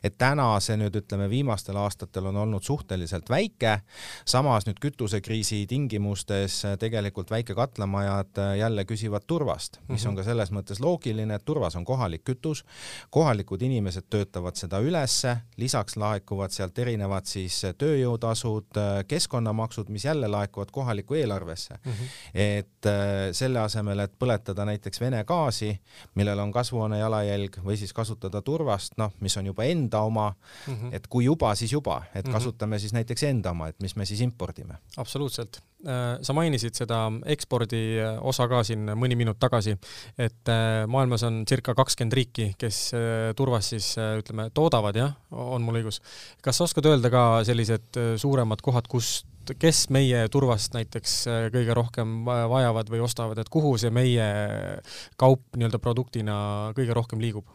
et 0.02 0.16
täna 0.18 0.60
see 0.60 0.76
nüüd 0.80 0.96
ütleme, 0.96 1.28
viimastel 1.30 1.76
aastatel 1.76 2.26
on 2.26 2.36
olnud 2.36 2.62
suhteliselt 2.62 3.30
väike, 3.30 3.80
samas 4.24 4.66
nüüd 4.66 4.80
kütusekriisi 4.80 5.66
tingimustes 5.66 6.62
tegelikult 6.78 7.30
väikekatlamajad 7.30 8.40
jälle 8.58 8.84
küsivad 8.84 9.26
turvast, 9.26 9.80
mis 9.88 10.06
on 10.06 10.12
mhm. 10.14 10.20
ka 10.20 10.24
selles 10.24 10.52
mõttes 10.52 10.80
loogiline, 10.80 10.99
et 11.06 11.44
turvas 11.44 11.76
on 11.76 11.84
kohalik 11.84 12.24
kütus, 12.24 12.64
kohalikud 13.10 13.62
inimesed 13.62 14.08
töötavad 14.10 14.56
seda 14.56 14.78
ülesse, 14.78 15.36
lisaks 15.56 15.96
laekuvad 15.96 16.50
sealt 16.50 16.78
erinevad 16.78 17.26
siis 17.26 17.62
tööjõutasud, 17.78 18.80
keskkonnamaksud, 19.08 19.88
mis 19.88 20.04
jälle 20.04 20.28
laekuvad 20.28 20.70
kohalikku 20.70 21.14
eelarvesse 21.14 21.74
mm. 21.74 21.92
-hmm. 21.92 22.08
et 22.34 22.90
selle 23.32 23.60
asemel, 23.60 23.98
et 23.98 24.12
põletada 24.18 24.64
näiteks 24.64 25.00
Vene 25.00 25.24
gaasi, 25.24 25.80
millel 26.14 26.38
on 26.38 26.52
kasvuhoone 26.52 26.98
jalajälg 26.98 27.60
või 27.64 27.76
siis 27.76 27.92
kasutada 27.92 28.42
turvast, 28.42 28.96
noh, 28.96 29.12
mis 29.20 29.36
on 29.36 29.46
juba 29.46 29.64
enda 29.64 30.00
oma 30.00 30.30
mm, 30.32 30.74
-hmm. 30.74 30.94
et 30.94 31.06
kui 31.06 31.24
juba, 31.24 31.54
siis 31.54 31.72
juba, 31.72 32.02
et 32.14 32.24
mhm. 32.24 32.34
kasutame 32.34 32.70
mm 32.70 32.76
-hmm. 32.76 32.80
siis 32.80 32.92
näiteks 32.92 33.22
enda 33.22 33.50
oma, 33.50 33.68
et 33.68 33.80
mis 33.80 33.96
me 33.96 34.04
siis 34.04 34.20
impordime. 34.20 34.78
absoluutselt. 34.96 35.62
Äh, 35.80 36.18
sa 36.20 36.34
mainisid 36.36 36.76
seda 36.76 37.06
ekspordi 37.32 37.78
äh, 37.96 38.18
osa 38.28 38.44
ka 38.50 38.58
siin 38.68 38.82
mõni 39.00 39.16
minut 39.16 39.38
tagasi, 39.40 39.72
et 40.20 40.50
äh, 40.52 40.82
maailmas 40.84 41.24
on 41.24 41.38
circa 41.48 41.72
kakskümmend 41.78 42.16
riiki, 42.18 42.50
kes 42.60 42.80
turvas 43.38 43.70
siis 43.72 43.94
ütleme, 43.96 44.50
toodavad, 44.52 44.98
jah, 45.00 45.14
on 45.32 45.64
mul 45.64 45.78
õigus. 45.80 46.02
kas 46.44 46.60
sa 46.60 46.66
oskad 46.66 46.90
öelda 46.90 47.08
ka 47.12 47.22
sellised 47.48 47.96
suuremad 48.20 48.60
kohad, 48.60 48.90
kust 48.92 49.54
kes 49.60 49.86
meie 49.94 50.26
turvast 50.30 50.76
näiteks 50.76 51.14
kõige 51.54 51.74
rohkem 51.74 52.28
vajavad 52.28 52.92
või 52.92 53.00
ostavad, 53.06 53.40
et 53.40 53.48
kuhu 53.48 53.72
see 53.80 53.90
meie 53.90 54.26
kaup 55.18 55.56
nii-öelda 55.56 55.80
produktina 55.80 56.36
kõige 56.76 56.94
rohkem 56.94 57.24
liigub? 57.24 57.48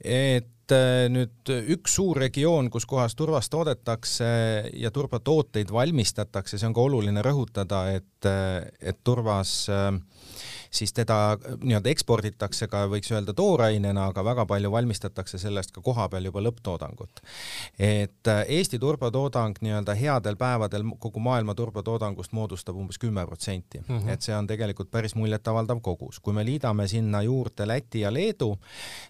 et 0.00 0.48
äh, 0.74 1.06
nüüd 1.12 1.52
üks 1.74 1.94
suur 1.98 2.20
regioon, 2.22 2.70
kus 2.70 2.86
kohas 2.88 3.16
turvast 3.18 3.52
toodetakse 3.52 4.30
ja 4.74 4.90
turvatooteid 4.94 5.72
valmistatakse, 5.72 6.58
see 6.58 6.68
on 6.68 6.76
ka 6.76 6.84
oluline 6.84 7.24
rõhutada, 7.24 7.86
et, 7.96 8.28
äh, 8.28 8.70
et 8.80 9.00
turvas 9.04 9.54
äh, 9.72 9.92
siis 10.70 10.92
teda 10.92 11.36
nii-öelda 11.62 11.90
eksporditakse 11.90 12.68
ka, 12.70 12.84
võiks 12.90 13.10
öelda, 13.12 13.34
toorainena, 13.36 14.06
aga 14.10 14.24
väga 14.24 14.46
palju 14.46 14.70
valmistatakse 14.72 15.38
sellest 15.42 15.74
ka 15.74 15.82
kohapeal 15.82 16.30
juba 16.30 16.42
lõpptoodangut. 16.44 17.22
et 17.78 18.30
Eesti 18.46 18.78
turbatoodang 18.78 19.58
nii-öelda 19.60 19.94
headel 19.94 20.36
päevadel 20.36 20.84
kogu 20.98 21.20
maailma 21.20 21.54
turbatoodangust 21.54 22.32
moodustab 22.32 22.76
umbes 22.76 22.98
kümme 22.98 23.26
protsenti, 23.26 23.82
mhm. 23.88 24.08
et 24.08 24.22
see 24.22 24.36
on 24.36 24.46
tegelikult 24.46 24.90
päris 24.90 25.14
muljetavaldav 25.14 25.80
kogus. 25.80 26.20
kui 26.20 26.32
me 26.32 26.44
liidame 26.44 26.88
sinna 26.88 27.22
juurde 27.22 27.66
Läti 27.66 28.00
ja 28.00 28.12
Leedu, 28.12 28.56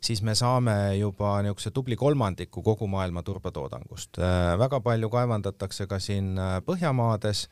siis 0.01 0.23
me 0.23 0.35
saame 0.35 0.96
juba 0.96 1.42
niisuguse 1.51 1.71
tubli 1.75 1.97
kolmandiku 1.97 2.63
kogu 2.63 2.87
maailma 2.87 3.23
turbatoodangust. 3.23 4.19
Äh, 4.19 4.59
väga 4.59 4.81
palju 4.81 5.11
kaevandatakse 5.11 5.87
ka 5.87 5.99
siin 5.99 6.39
äh, 6.39 6.61
Põhjamaades, 6.65 7.49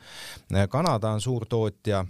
Kanada 0.71 1.11
on 1.11 1.21
suur 1.21 1.47
tootja 1.47 2.05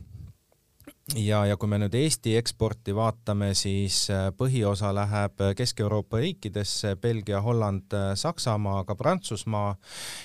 ja, 1.17 1.41
ja 1.47 1.57
kui 1.57 1.69
me 1.71 1.79
nüüd 1.81 1.95
Eesti 1.97 2.35
eksporti 2.39 2.93
vaatame, 2.97 3.53
siis 3.57 4.03
äh, 4.13 4.29
põhiosa 4.37 4.91
läheb 4.95 5.41
äh, 5.41 5.55
Kesk-Euroopa 5.57 6.21
riikidesse, 6.21 6.97
Belgia, 7.01 7.41
Holland, 7.45 7.95
äh, 7.97 8.11
Saksamaa, 8.19 8.83
ka 8.85 8.97
Prantsusmaa. 8.99 9.77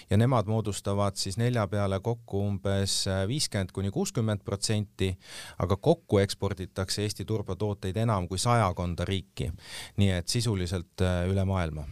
Ja 0.10 0.18
nemad 0.20 0.50
moodustavad 0.52 1.16
siis 1.20 1.38
nelja 1.40 1.66
peale 1.72 2.00
kokku 2.04 2.44
umbes 2.48 3.04
viiskümmend 3.28 3.72
kuni 3.74 3.92
kuuskümmend 3.92 4.44
protsenti, 4.44 5.14
aga 5.64 5.78
kokku 5.78 6.20
eksporditakse 6.24 7.06
Eesti 7.06 7.26
turbotooteid 7.26 7.98
enam 8.04 8.28
kui 8.28 8.38
sajakonda 8.38 9.06
riiki. 9.06 9.52
nii 9.98 10.10
et 10.12 10.28
sisuliselt 10.28 11.02
üle 11.30 11.44
maailma. 11.46 11.86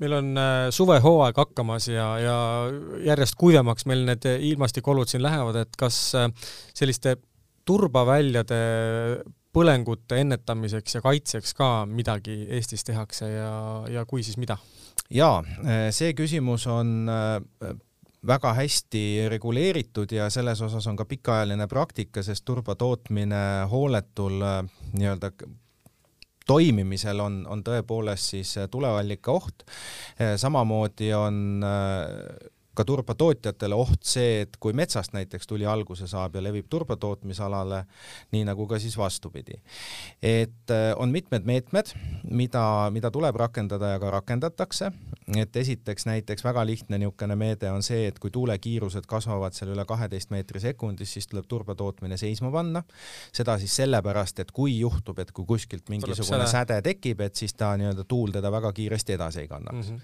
Meil 0.00 0.12
on 0.12 0.34
suvehooaeg 0.70 1.36
hakkamas 1.36 1.88
ja, 1.88 2.06
ja 2.20 2.36
järjest 3.04 3.34
kuivemaks 3.38 3.86
meil 3.86 4.04
need 4.08 4.26
ilmastikuolud 4.50 5.08
siin 5.08 5.22
lähevad, 5.24 5.56
et 5.62 5.78
kas 5.78 6.12
selliste 6.74 7.16
turbaväljade 7.66 8.60
põlengute 9.56 10.20
ennetamiseks 10.20 10.98
ja 10.98 11.02
kaitseks 11.04 11.54
ka 11.56 11.70
midagi 11.88 12.44
Eestis 12.52 12.84
tehakse 12.84 13.30
ja, 13.30 13.52
ja 13.90 14.04
kui, 14.08 14.22
siis 14.26 14.36
mida? 14.40 14.58
jaa, 15.12 15.42
see 15.94 16.14
küsimus 16.18 16.66
on 16.70 17.10
äh, 17.10 17.76
väga 18.26 18.52
hästi 18.58 19.28
reguleeritud 19.30 20.12
ja 20.12 20.30
selles 20.34 20.60
osas 20.66 20.86
on 20.90 20.96
ka 20.98 21.06
pikaajaline 21.06 21.68
praktika, 21.70 22.24
sest 22.26 22.44
turba 22.44 22.74
tootmine 22.74 23.68
hooletul 23.70 24.42
äh, 24.42 24.58
nii-öelda 24.98 25.30
toimimisel 26.46 27.20
on, 27.20 27.40
on 27.50 27.62
tõepoolest 27.66 28.34
siis 28.36 28.52
tuleallika 28.70 29.32
oht. 29.34 29.64
samamoodi 30.38 31.08
on 31.14 31.64
äh, 31.66 32.52
ka 32.76 32.84
turbatootjatele 32.84 33.76
oht 33.76 34.04
see, 34.06 34.42
et 34.44 34.56
kui 34.60 34.76
metsast 34.76 35.14
näiteks 35.16 35.48
tuli 35.48 35.66
alguse 35.66 36.08
saab 36.10 36.36
ja 36.36 36.42
levib 36.44 36.68
turbatootmisalale, 36.70 37.82
nii 38.34 38.44
nagu 38.48 38.66
ka 38.68 38.78
siis 38.82 38.96
vastupidi. 38.98 39.60
et 40.22 40.70
äh, 40.70 40.92
on 40.96 41.10
mitmed 41.10 41.44
meetmed, 41.48 41.92
mida, 42.30 42.90
mida 42.92 43.10
tuleb 43.10 43.36
rakendada 43.36 43.94
ja 43.94 44.00
ka 44.02 44.10
rakendatakse, 44.10 44.90
et 45.36 45.56
esiteks 45.56 46.06
näiteks 46.06 46.44
väga 46.44 46.66
lihtne 46.66 46.98
niisugune 46.98 47.36
meede 47.36 47.70
on 47.70 47.82
see, 47.82 48.06
et 48.10 48.18
kui 48.18 48.30
tuulekiirused 48.30 49.06
kasvavad 49.08 49.54
seal 49.56 49.72
üle 49.74 49.84
kaheteist 49.88 50.30
meetri 50.34 50.60
sekundis, 50.60 51.12
siis 51.16 51.28
tuleb 51.30 51.46
turbatootmine 51.48 52.16
seisma 52.20 52.50
panna. 52.52 52.82
seda 53.32 53.58
siis 53.58 53.76
sellepärast, 53.76 54.40
et 54.40 54.52
kui 54.52 54.78
juhtub, 54.78 55.18
et 55.18 55.32
kui 55.32 55.46
kuskilt 55.46 55.88
mingisugune 55.88 56.46
säde 56.50 56.80
tekib, 56.82 57.20
et 57.20 57.34
siis 57.34 57.54
ta 57.54 57.72
nii-öelda 57.76 58.04
tuul 58.08 58.32
teda 58.34 58.50
väga 58.52 58.72
kiiresti 58.72 59.16
edasi 59.16 59.40
ei 59.40 59.48
kannaks 59.48 59.90
mm. 59.90 59.96
-hmm. 59.96 60.00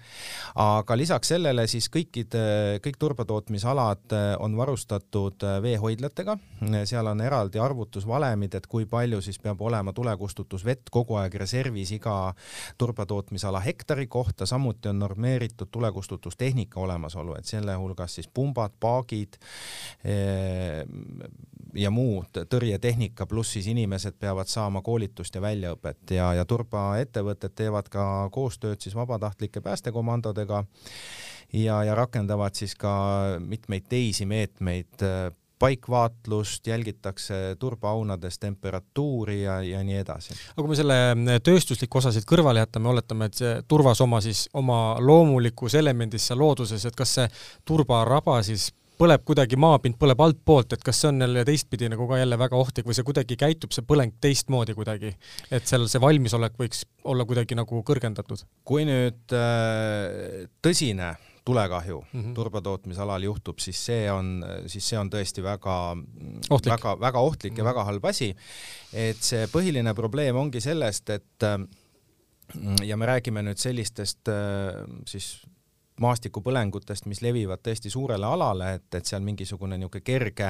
aga 0.55 0.97
lisaks 0.97 1.27
sellele 1.27 1.67
siis 1.67 1.89
kõikide 1.91 2.43
kõik 2.83 2.97
turbatootmisalad 2.99 4.13
äh, 4.13 4.25
on 4.39 4.57
varustatud 4.57 5.43
äh, 5.43 5.61
veehoidlatega, 5.63 6.37
seal 6.85 7.07
on 7.07 7.21
eraldi 7.21 7.59
arvutusvalemid, 7.59 8.57
et 8.57 8.67
kui 8.67 8.85
palju 8.89 9.21
siis 9.21 9.39
peab 9.39 9.61
olema 9.61 9.93
tulekustutusvett 9.93 10.91
kogu 10.91 11.17
aeg 11.21 11.35
reservis 11.43 11.93
iga 11.95 12.17
turbatootmisala 12.77 13.61
hektari 13.63 14.07
kohta, 14.07 14.45
samuti 14.45 14.91
on 14.91 14.99
normeeritud 14.99 15.71
tulekustutustehnika 15.71 16.79
olemasolu, 16.79 17.37
et 17.39 17.49
selle 17.49 17.75
hulgas 17.79 18.19
siis 18.19 18.27
pumbad, 18.27 18.75
paagid 18.79 19.39
äh, 20.05 20.83
ja 21.73 21.91
muu 21.91 22.23
tõrjetehnika, 22.33 23.25
pluss 23.29 23.57
siis 23.57 23.67
inimesed 23.71 24.17
peavad 24.19 24.49
saama 24.51 24.81
koolitust 24.85 25.35
ja 25.35 25.41
väljaõpet. 25.41 26.15
Ja, 26.17 26.33
ja 26.37 26.45
turbaettevõtted 26.45 27.55
teevad 27.55 27.89
ka 27.93 28.05
koostööd 28.33 28.81
siis 28.81 28.95
vabatahtlike 28.95 29.61
päästekomandodega 29.61 30.63
ja, 31.53 31.83
ja 31.83 31.95
rakendavad 31.95 32.55
siis 32.57 32.75
ka 32.79 32.93
mitmeid 33.39 33.87
teisi 33.89 34.25
meetmeid, 34.25 35.05
paikvaatlust, 35.63 36.67
jälgitakse 36.67 37.55
turbaaunas 37.59 38.39
temperatuuri 38.39 39.43
ja, 39.43 39.61
ja 39.61 39.83
nii 39.83 39.95
edasi. 40.01 40.33
aga 40.33 40.61
kui 40.61 40.73
me 40.73 40.75
selle 40.75 41.39
tööstusliku 41.45 42.01
osa 42.01 42.11
siit 42.11 42.27
kõrvale 42.27 42.65
jätame, 42.65 42.91
oletame, 42.91 43.29
et 43.29 43.39
see 43.39 43.53
turvas 43.71 44.01
oma 44.03 44.19
siis 44.25 44.47
oma 44.59 44.97
loomulikus 44.99 45.77
elemendis 45.79 46.27
seal 46.27 46.41
looduses, 46.43 46.83
et 46.85 46.97
kas 46.99 47.15
see 47.19 47.29
turbaraba 47.63 48.41
siis 48.43 48.71
põleb 48.99 49.23
kuidagi, 49.25 49.57
maapind 49.59 49.97
põleb 49.99 50.19
altpoolt, 50.25 50.75
et 50.75 50.83
kas 50.83 50.99
see 51.01 51.13
on 51.13 51.23
jälle 51.23 51.45
teistpidi 51.47 51.89
nagu 51.91 52.07
ka 52.11 52.19
jälle 52.19 52.37
väga 52.39 52.59
ohtlik 52.59 52.89
või 52.89 52.97
see 52.97 53.07
kuidagi 53.07 53.39
käitub, 53.39 53.71
see 53.71 53.87
põleng 53.87 54.19
teistmoodi 54.21 54.75
kuidagi, 54.77 55.15
et 55.51 55.69
seal 55.69 55.87
see 55.87 56.01
valmisolek 56.03 56.59
võiks 56.59 56.83
olla 57.07 57.25
kuidagi 57.29 57.57
nagu 57.59 57.83
kõrgendatud? 57.87 58.43
kui 58.67 58.83
nüüd 58.89 59.37
äh, 59.37 60.49
tõsine 60.63 61.15
tulekahju 61.45 61.99
mm 61.99 62.21
-hmm. 62.21 62.33
turbatootmisalal 62.33 63.23
juhtub, 63.23 63.59
siis 63.59 63.85
see 63.85 64.11
on, 64.11 64.45
siis 64.67 64.89
see 64.89 64.99
on 64.99 65.09
tõesti 65.09 65.43
väga, 65.43 65.95
väga, 66.65 66.99
väga 66.99 67.19
ohtlik 67.19 67.53
mm 67.53 67.55
-hmm. 67.55 67.59
ja 67.59 67.63
mhm. 67.63 67.69
väga 67.69 67.83
halb 67.83 68.05
asi. 68.05 68.35
et 68.93 69.17
see 69.17 69.45
põhiline 69.47 69.93
probleem 69.93 70.35
ongi 70.35 70.61
sellest, 70.61 71.09
et 71.09 71.43
ja 72.85 72.97
me 72.97 73.05
räägime 73.05 73.41
nüüd 73.41 73.57
sellistest 73.57 74.29
siis 75.07 75.45
maastikupõlengutest, 76.03 77.07
mis 77.09 77.21
levivad 77.23 77.61
tõesti 77.63 77.91
suurele 77.93 78.27
alale, 78.27 78.73
et, 78.77 78.87
et 78.99 79.07
seal 79.07 79.23
mingisugune 79.25 79.77
niisugune 79.79 80.03
kerge, 80.05 80.49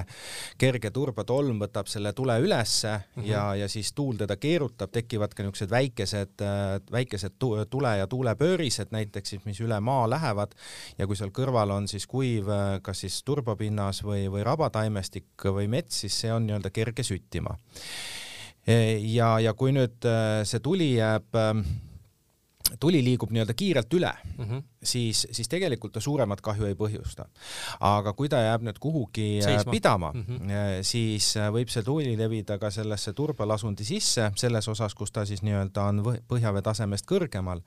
kerge 0.60 0.92
turbatolm 0.94 1.62
võtab 1.64 1.90
selle 1.92 2.14
tule 2.18 2.38
ülesse 2.42 2.92
mm 2.94 3.22
-hmm. 3.22 3.30
ja, 3.30 3.44
ja 3.64 3.70
siis 3.70 3.94
tuul 3.94 4.18
teda 4.20 4.38
keerutab, 4.38 4.92
tekivad 4.92 5.34
ka 5.34 5.44
niisugused 5.44 5.72
väikesed, 5.72 6.46
väikesed 6.92 7.38
tule- 7.40 7.98
ja 7.98 8.08
tuulepöörised 8.08 8.92
näiteks 8.92 9.30
siis, 9.30 9.46
mis 9.46 9.62
üle 9.62 9.80
maa 9.80 10.10
lähevad 10.10 10.56
ja 10.98 11.08
kui 11.08 11.16
seal 11.16 11.32
kõrval 11.32 11.72
on 11.72 11.88
siis 11.88 12.08
kuiv, 12.08 12.48
kas 12.82 13.00
siis 13.00 13.24
turbapinnas 13.24 14.04
või, 14.04 14.28
või 14.32 14.44
rabataimestik 14.44 15.46
või 15.46 15.68
mets, 15.68 16.02
siis 16.02 16.20
see 16.22 16.34
on 16.34 16.48
nii-öelda 16.48 16.70
kerge 16.70 17.04
süttima. 17.04 17.58
ja, 19.02 19.40
ja 19.40 19.54
kui 19.54 19.72
nüüd 19.72 20.06
see 20.44 20.60
tuli 20.60 20.94
jääb 20.96 21.36
tuli 22.80 23.04
liigub 23.04 23.32
nii-öelda 23.32 23.54
kiirelt 23.54 23.94
üle 23.94 24.14
mm, 24.38 24.46
-hmm 24.46 24.73
siis, 24.84 25.28
siis 25.32 25.50
tegelikult 25.50 25.94
ta 25.94 26.02
suuremat 26.04 26.42
kahju 26.42 26.68
ei 26.68 26.76
põhjusta. 26.78 27.26
aga 27.80 28.14
kui 28.14 28.30
ta 28.30 28.42
jääb 28.42 28.66
nüüd 28.68 28.80
kuhugi 28.82 29.40
äh, 29.40 29.46
Seisma. 29.46 29.72
pidama 29.72 30.12
mm, 30.14 30.24
-hmm. 30.28 30.84
siis 30.84 31.38
äh, 31.38 31.50
võib 31.54 31.70
see 31.70 31.84
tuuli 31.84 32.18
levida 32.18 32.58
ka 32.60 32.72
sellesse 32.72 33.14
turbalasundi 33.14 33.84
sisse, 33.84 34.32
selles 34.36 34.68
osas, 34.68 34.96
kus 34.96 35.12
ta 35.12 35.26
siis 35.26 35.42
nii-öelda 35.42 35.84
on 35.90 36.04
põhjavee 36.28 36.62
tasemest 36.62 37.08
kõrgemal 37.10 37.62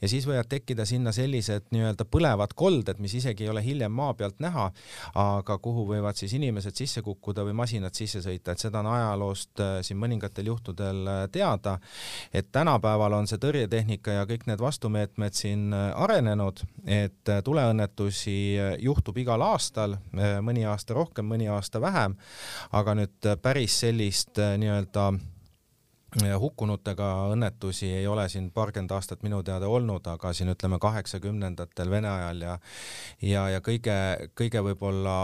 ja 0.00 0.08
siis 0.08 0.26
võivad 0.26 0.48
tekkida 0.48 0.84
sinna 0.84 1.12
sellised 1.12 1.70
nii-öelda 1.70 2.04
põlevad 2.04 2.54
kolded, 2.54 2.98
mis 2.98 3.14
isegi 3.14 3.44
ei 3.44 3.50
ole 3.50 3.64
hiljem 3.64 3.92
maa 3.92 4.14
pealt 4.14 4.40
näha, 4.40 4.70
aga 5.14 5.58
kuhu 5.58 5.86
võivad 5.86 6.16
siis 6.16 6.32
inimesed 6.32 6.76
sisse 6.76 7.02
kukkuda 7.02 7.44
või 7.44 7.52
masinad 7.52 7.94
sisse 7.94 8.22
sõita, 8.22 8.52
et 8.52 8.58
seda 8.58 8.80
on 8.80 8.86
ajaloost 8.86 9.62
siin 9.82 9.98
mõningatel 9.98 10.46
juhtudel 10.46 11.08
teada, 11.32 11.78
et 12.32 12.52
tänapäeval 12.52 13.12
on 13.12 13.26
see 13.26 13.38
tõrjetehnika 13.42 14.18
ja 14.18 14.26
kõik 14.28 14.46
need 14.46 14.60
vastumeetmed 14.60 15.36
siin 15.36 15.72
arenenud, 15.74 16.61
et 16.86 17.28
äh, 17.28 17.42
tuleõnnetusi 17.44 18.36
äh, 18.58 18.72
juhtub 18.82 19.18
igal 19.22 19.42
aastal, 19.46 19.96
äh, 20.16 20.38
mõni 20.44 20.64
aasta 20.66 20.96
rohkem, 20.96 21.28
mõni 21.28 21.48
aasta 21.50 21.80
vähem, 21.82 22.16
aga 22.72 22.96
nüüd 22.98 23.30
päris 23.42 23.78
sellist 23.84 24.38
nii-öelda 24.38 25.12
hukkunutega 26.20 27.06
õnnetusi 27.32 27.88
ei 27.96 28.06
ole 28.06 28.28
siin 28.28 28.50
paarkümmend 28.52 28.90
aastat 28.92 29.22
minu 29.24 29.42
teada 29.42 29.68
olnud, 29.68 30.06
aga 30.06 30.32
siin 30.36 30.52
ütleme 30.52 30.78
kaheksakümnendatel 30.78 31.90
Vene 31.90 32.08
ajal 32.08 32.40
ja 32.40 32.58
ja, 33.22 33.46
ja 33.48 33.60
kõige, 33.64 33.94
kõige 34.36 34.60
võib-olla 34.64 35.14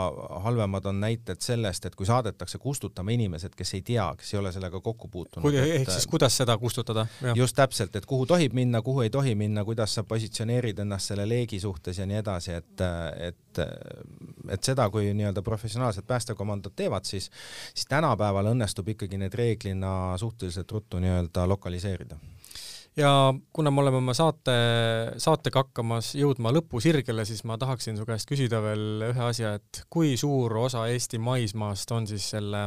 halvemad 0.44 0.86
on 0.88 1.00
näited 1.02 1.42
sellest, 1.44 1.84
et 1.84 1.96
kui 1.98 2.08
saadetakse 2.08 2.58
kustutama 2.58 3.12
inimesed, 3.12 3.52
kes 3.58 3.74
ei 3.76 3.82
tea, 3.82 4.06
kes 4.18 4.32
ei 4.34 4.40
ole 4.40 4.52
sellega 4.52 4.80
kokku 4.80 5.08
puutunud. 5.08 5.54
ehk 5.54 5.90
siis 5.90 6.06
kuidas 6.06 6.36
seda 6.36 6.56
kustutada? 6.58 7.06
just 7.34 7.56
täpselt, 7.56 7.96
et 7.96 8.06
kuhu 8.06 8.26
tohib 8.26 8.56
minna, 8.56 8.82
kuhu 8.82 9.04
ei 9.04 9.10
tohi 9.10 9.34
minna, 9.34 9.64
kuidas 9.64 9.94
sa 9.94 10.04
positsioneerid 10.08 10.78
ennast 10.78 11.12
selle 11.12 11.28
leegi 11.28 11.60
suhtes 11.60 11.98
ja 11.98 12.06
nii 12.06 12.20
edasi, 12.22 12.52
et, 12.52 12.84
et, 13.28 13.62
et 14.48 14.64
seda, 14.64 14.88
kui 14.90 15.12
nii-öelda 15.12 15.42
professionaalsed 15.44 16.08
päästekomandod 16.08 16.72
teevad, 16.76 17.04
siis, 17.04 17.30
siis 17.74 17.86
tänapäeval 17.90 18.54
õnnestub 18.54 18.88
ikkagi 18.94 19.20
need 19.20 19.36
reeglina 19.36 20.16
suhteliselt 20.18 20.72
ruttu 20.78 21.02
nii-öelda 21.02 21.46
lokaliseerida. 21.50 22.18
Ja 22.98 23.34
kuna 23.54 23.70
me 23.70 23.80
oleme 23.80 24.00
oma 24.00 24.14
saate, 24.16 24.54
saatega 25.22 25.62
hakkamas 25.62 26.16
jõudma 26.18 26.50
lõpusirgele, 26.56 27.22
siis 27.28 27.44
ma 27.46 27.54
tahaksin 27.60 27.94
su 27.98 28.06
käest 28.08 28.26
küsida 28.26 28.58
veel 28.64 29.04
ühe 29.12 29.22
asja, 29.28 29.52
et 29.60 29.84
kui 29.92 30.16
suur 30.18 30.56
osa 30.64 30.88
Eesti 30.90 31.20
maismaast 31.22 31.94
on 31.94 32.08
siis 32.10 32.26
selle 32.34 32.64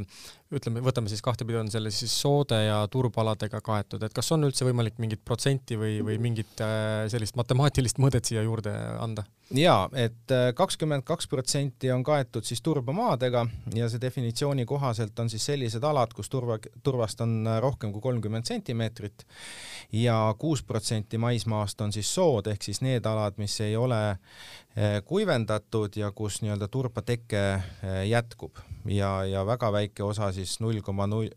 ütleme, 0.56 0.82
võtame 0.84 1.10
siis 1.12 1.22
kahtepidi, 1.24 1.58
on 1.60 1.70
selle 1.72 1.92
siis 1.94 2.14
soode 2.22 2.58
ja 2.66 2.80
turbaladega 2.92 3.62
kaetud, 3.64 4.04
et 4.04 4.16
kas 4.16 4.32
on 4.36 4.46
üldse 4.48 4.66
võimalik 4.68 5.00
mingit 5.02 5.22
protsenti 5.26 5.78
või, 5.80 6.00
või 6.06 6.18
mingit 6.22 6.64
äh, 6.64 7.06
sellist 7.12 7.38
matemaatilist 7.40 8.02
mõõdet 8.02 8.30
siia 8.30 8.44
juurde 8.46 8.74
anda? 9.00 9.26
jaa, 9.56 9.90
et 10.00 10.32
äh, 10.32 10.50
kakskümmend 10.56 11.04
kaks 11.08 11.28
protsenti 11.32 11.92
on 11.92 12.04
kaetud 12.08 12.48
siis 12.48 12.62
turbamaadega 12.64 13.46
ja 13.76 13.90
see 13.92 14.02
definitsiooni 14.02 14.66
kohaselt 14.68 15.20
on 15.20 15.32
siis 15.32 15.46
sellised 15.50 15.84
alad, 15.84 16.14
kus 16.16 16.32
turva, 16.32 16.60
turvast 16.84 17.24
on 17.24 17.42
äh, 17.48 17.60
rohkem 17.64 17.92
kui 17.96 18.04
kolmkümmend 18.04 18.48
sentimeetrit 18.48 19.26
ja 19.96 20.18
kuus 20.40 20.64
protsenti 20.64 21.20
maismaast 21.20 21.82
on 21.82 21.96
siis 21.96 22.12
sood, 22.12 22.48
ehk 22.52 22.64
siis 22.64 22.84
need 22.84 23.08
alad, 23.08 23.40
mis 23.42 23.60
ei 23.64 23.76
ole 23.80 24.02
Eh, 24.02 24.61
kuivendatud 25.06 25.98
ja 26.00 26.12
kus 26.16 26.42
nii-öelda 26.42 26.68
turbateke 26.72 27.42
eh, 27.52 28.02
jätkub. 28.10 28.62
Ja, 28.86 29.26
ja 29.26 29.46
väga 29.46 29.72
väike 29.72 30.04
osa 30.04 30.32
siis 30.32 30.60
null 30.64 30.80
koma 30.82 31.08
null, 31.12 31.30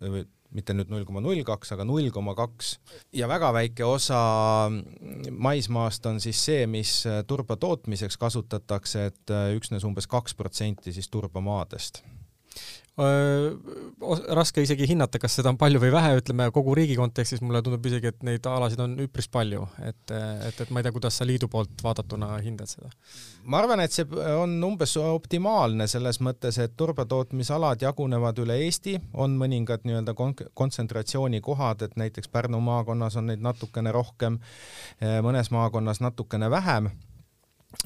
mitte 0.54 0.76
nüüd 0.76 0.92
null 0.92 1.04
koma 1.04 1.20
null 1.24 1.42
kaks, 1.44 1.74
aga 1.74 1.84
null 1.84 2.12
koma 2.14 2.36
kaks. 2.38 2.76
Ja 3.12 3.28
väga 3.28 3.50
väike 3.56 3.84
osa 3.84 4.20
maismaast 5.30 6.06
on 6.06 6.22
siis 6.22 6.40
see, 6.46 6.66
mis 6.70 7.00
turba 7.26 7.58
tootmiseks 7.60 8.16
kasutatakse, 8.22 9.08
et 9.10 9.34
eh, 9.34 9.54
üksnes 9.58 9.86
umbes 9.88 10.06
kaks 10.10 10.38
protsenti 10.38 10.94
siis 10.94 11.10
turbamaadest 11.10 12.04
raske 12.94 14.62
isegi 14.62 14.86
hinnata, 14.86 15.18
kas 15.18 15.34
seda 15.34 15.50
on 15.50 15.56
palju 15.58 15.80
või 15.82 15.90
vähe, 15.90 16.12
ütleme 16.20 16.46
kogu 16.54 16.76
riigi 16.78 16.94
kontekstis 16.94 17.40
mulle 17.42 17.58
tundub 17.64 17.86
isegi, 17.90 18.12
et 18.12 18.20
neid 18.26 18.44
alasid 18.46 18.78
on 18.84 18.92
üpris 19.02 19.26
palju, 19.34 19.64
et, 19.82 20.12
et, 20.14 20.60
et 20.62 20.70
ma 20.70 20.78
ei 20.78 20.86
tea, 20.86 20.92
kuidas 20.94 21.18
sa 21.18 21.26
liidu 21.26 21.48
poolt 21.50 21.82
vaadatuna 21.82 22.36
hindad 22.44 22.70
seda? 22.70 22.92
ma 23.50 23.58
arvan, 23.58 23.82
et 23.82 23.94
see 23.94 24.06
on 24.38 24.54
umbes 24.68 24.94
optimaalne 25.00 25.88
selles 25.90 26.20
mõttes, 26.22 26.60
et 26.62 26.76
turbatootmisalad 26.78 27.82
jagunevad 27.82 28.38
üle 28.44 28.60
Eesti, 28.62 28.94
on 29.18 29.34
mõningad 29.40 29.82
nii-öelda 29.88 30.14
kon-, 30.14 30.36
kontsentratsioonikohad, 30.54 31.82
et 31.88 31.98
näiteks 31.98 32.30
Pärnu 32.30 32.62
maakonnas 32.62 33.18
on 33.18 33.26
neid 33.32 33.42
natukene 33.42 33.90
rohkem, 33.94 34.38
mõnes 35.26 35.50
maakonnas 35.50 35.98
natukene 36.04 36.50
vähem 36.50 36.92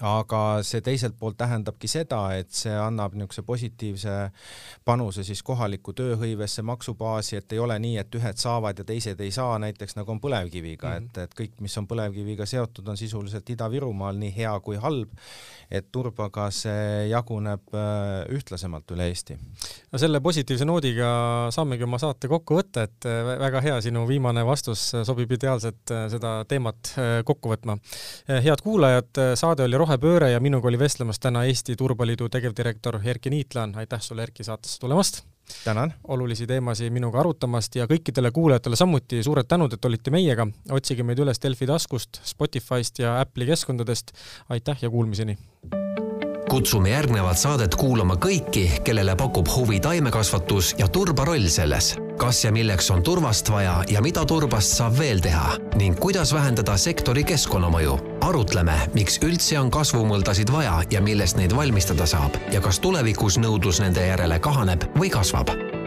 aga 0.04 0.62
see 0.66 0.82
teiselt 0.84 1.16
poolt 1.18 1.38
tähendabki 1.40 1.88
seda, 1.90 2.20
et 2.38 2.52
see 2.54 2.74
annab 2.74 3.16
niisuguse 3.18 3.42
positiivse 3.46 4.16
panuse 4.86 5.24
siis 5.26 5.42
kohalikku 5.42 5.92
tööhõivesse, 5.98 6.62
maksubaasi, 6.62 7.38
et 7.40 7.52
ei 7.56 7.62
ole 7.62 7.78
nii, 7.82 7.96
et 8.02 8.18
ühed 8.20 8.40
saavad 8.40 8.78
ja 8.78 8.86
teised 8.86 9.20
ei 9.24 9.32
saa, 9.34 9.58
näiteks 9.62 9.98
nagu 9.98 10.14
on 10.14 10.20
põlevkiviga 10.22 10.88
mm, 10.88 11.08
-hmm. 11.08 11.10
et, 11.10 11.18
et 11.24 11.38
kõik, 11.40 11.56
mis 11.64 11.78
on 11.78 11.88
põlevkiviga 11.90 12.46
seotud, 12.46 12.88
on 12.88 12.96
sisuliselt 12.96 13.50
Ida-Virumaal 13.50 14.18
nii 14.18 14.34
hea 14.36 14.54
kui 14.60 14.76
halb, 14.76 15.10
et 15.70 15.90
turbaga 15.92 16.48
see 16.54 17.08
jaguneb 17.10 17.74
äh, 17.76 18.24
ühtlasemalt 18.32 18.94
üle 18.94 19.08
Eesti. 19.10 19.36
no 19.92 19.98
selle 19.98 20.20
positiivse 20.24 20.64
noodiga 20.64 21.10
saamegi 21.54 21.84
oma 21.84 21.98
saate 21.98 22.28
kokku 22.28 22.60
võtta, 22.60 22.86
et 22.88 23.08
äh, 23.08 23.34
väga 23.38 23.60
hea, 23.64 23.80
sinu 23.84 24.06
viimane 24.08 24.44
vastus 24.46 24.92
sobib 25.04 25.32
ideaalselt 25.36 25.92
äh, 25.92 26.06
seda 26.12 26.38
teemat 26.48 26.94
kokku 27.24 27.50
võtma. 27.50 27.76
head 28.28 28.62
kuulajad, 28.62 29.20
saade 29.38 29.64
oli 29.64 29.77
Rohepööre 29.78 30.32
ja 30.32 30.40
minuga 30.42 30.66
oli 30.66 30.78
vestlemas 30.78 31.20
täna 31.22 31.44
Eesti 31.46 31.76
Turbaliidu 31.78 32.26
tegevdirektor 32.34 32.98
Erki 33.04 33.30
Niitlan, 33.30 33.76
aitäh 33.78 34.00
sulle, 34.02 34.24
Erki, 34.26 34.44
saatesse 34.44 34.80
tulemast! 34.82 35.22
tänan! 35.64 35.94
olulisi 36.08 36.46
teemasid 36.46 36.90
minuga 36.92 37.20
arutamast 37.20 37.78
ja 37.78 37.86
kõikidele 37.86 38.32
kuulajatele 38.34 38.76
samuti 38.76 39.22
suured 39.22 39.46
tänud, 39.46 39.72
et 39.72 39.84
olite 39.84 40.10
meiega, 40.10 40.48
otsige 40.74 41.06
meid 41.06 41.22
üles 41.22 41.38
Delfi 41.42 41.70
taskust, 41.70 42.20
Spotify'st 42.26 42.98
ja 43.04 43.20
Apple'i 43.20 43.46
keskkondadest, 43.52 44.12
aitäh 44.50 44.82
ja 44.82 44.90
kuulmiseni! 44.90 45.38
Kutsume 46.48 46.90
järgnevat 46.90 47.38
saadet 47.38 47.74
kuulama 47.78 48.16
kõiki, 48.16 48.80
kellele 48.84 49.14
pakub 49.16 49.48
huvi 49.52 49.80
taimekasvatus 49.84 50.74
ja 50.78 50.88
turbaroll 50.88 51.48
selles. 51.52 51.94
Kas 52.18 52.42
ja 52.44 52.52
milleks 52.52 52.90
on 52.90 53.02
turvast 53.06 53.50
vaja 53.52 53.76
ja 53.88 54.02
mida 54.02 54.24
turbast 54.26 54.74
saab 54.80 54.98
veel 54.98 55.20
teha? 55.22 55.54
Ning 55.78 55.98
kuidas 56.00 56.32
vähendada 56.34 56.76
sektori 56.76 57.24
keskkonnamõju. 57.24 57.98
arutleme, 58.20 58.74
miks 58.94 59.20
üldse 59.22 59.60
on 59.60 59.70
kasvumõldasid 59.70 60.52
vaja 60.52 60.82
ja 60.90 61.00
millest 61.00 61.36
neid 61.36 61.54
valmistada 61.56 62.06
saab. 62.06 62.34
Ja 62.52 62.60
kas 62.60 62.80
tulevikus 62.80 63.38
nõudlus 63.38 63.80
nende 63.80 64.06
järele 64.06 64.38
kahaneb 64.38 64.90
või 64.98 65.10
kasvab 65.10 65.77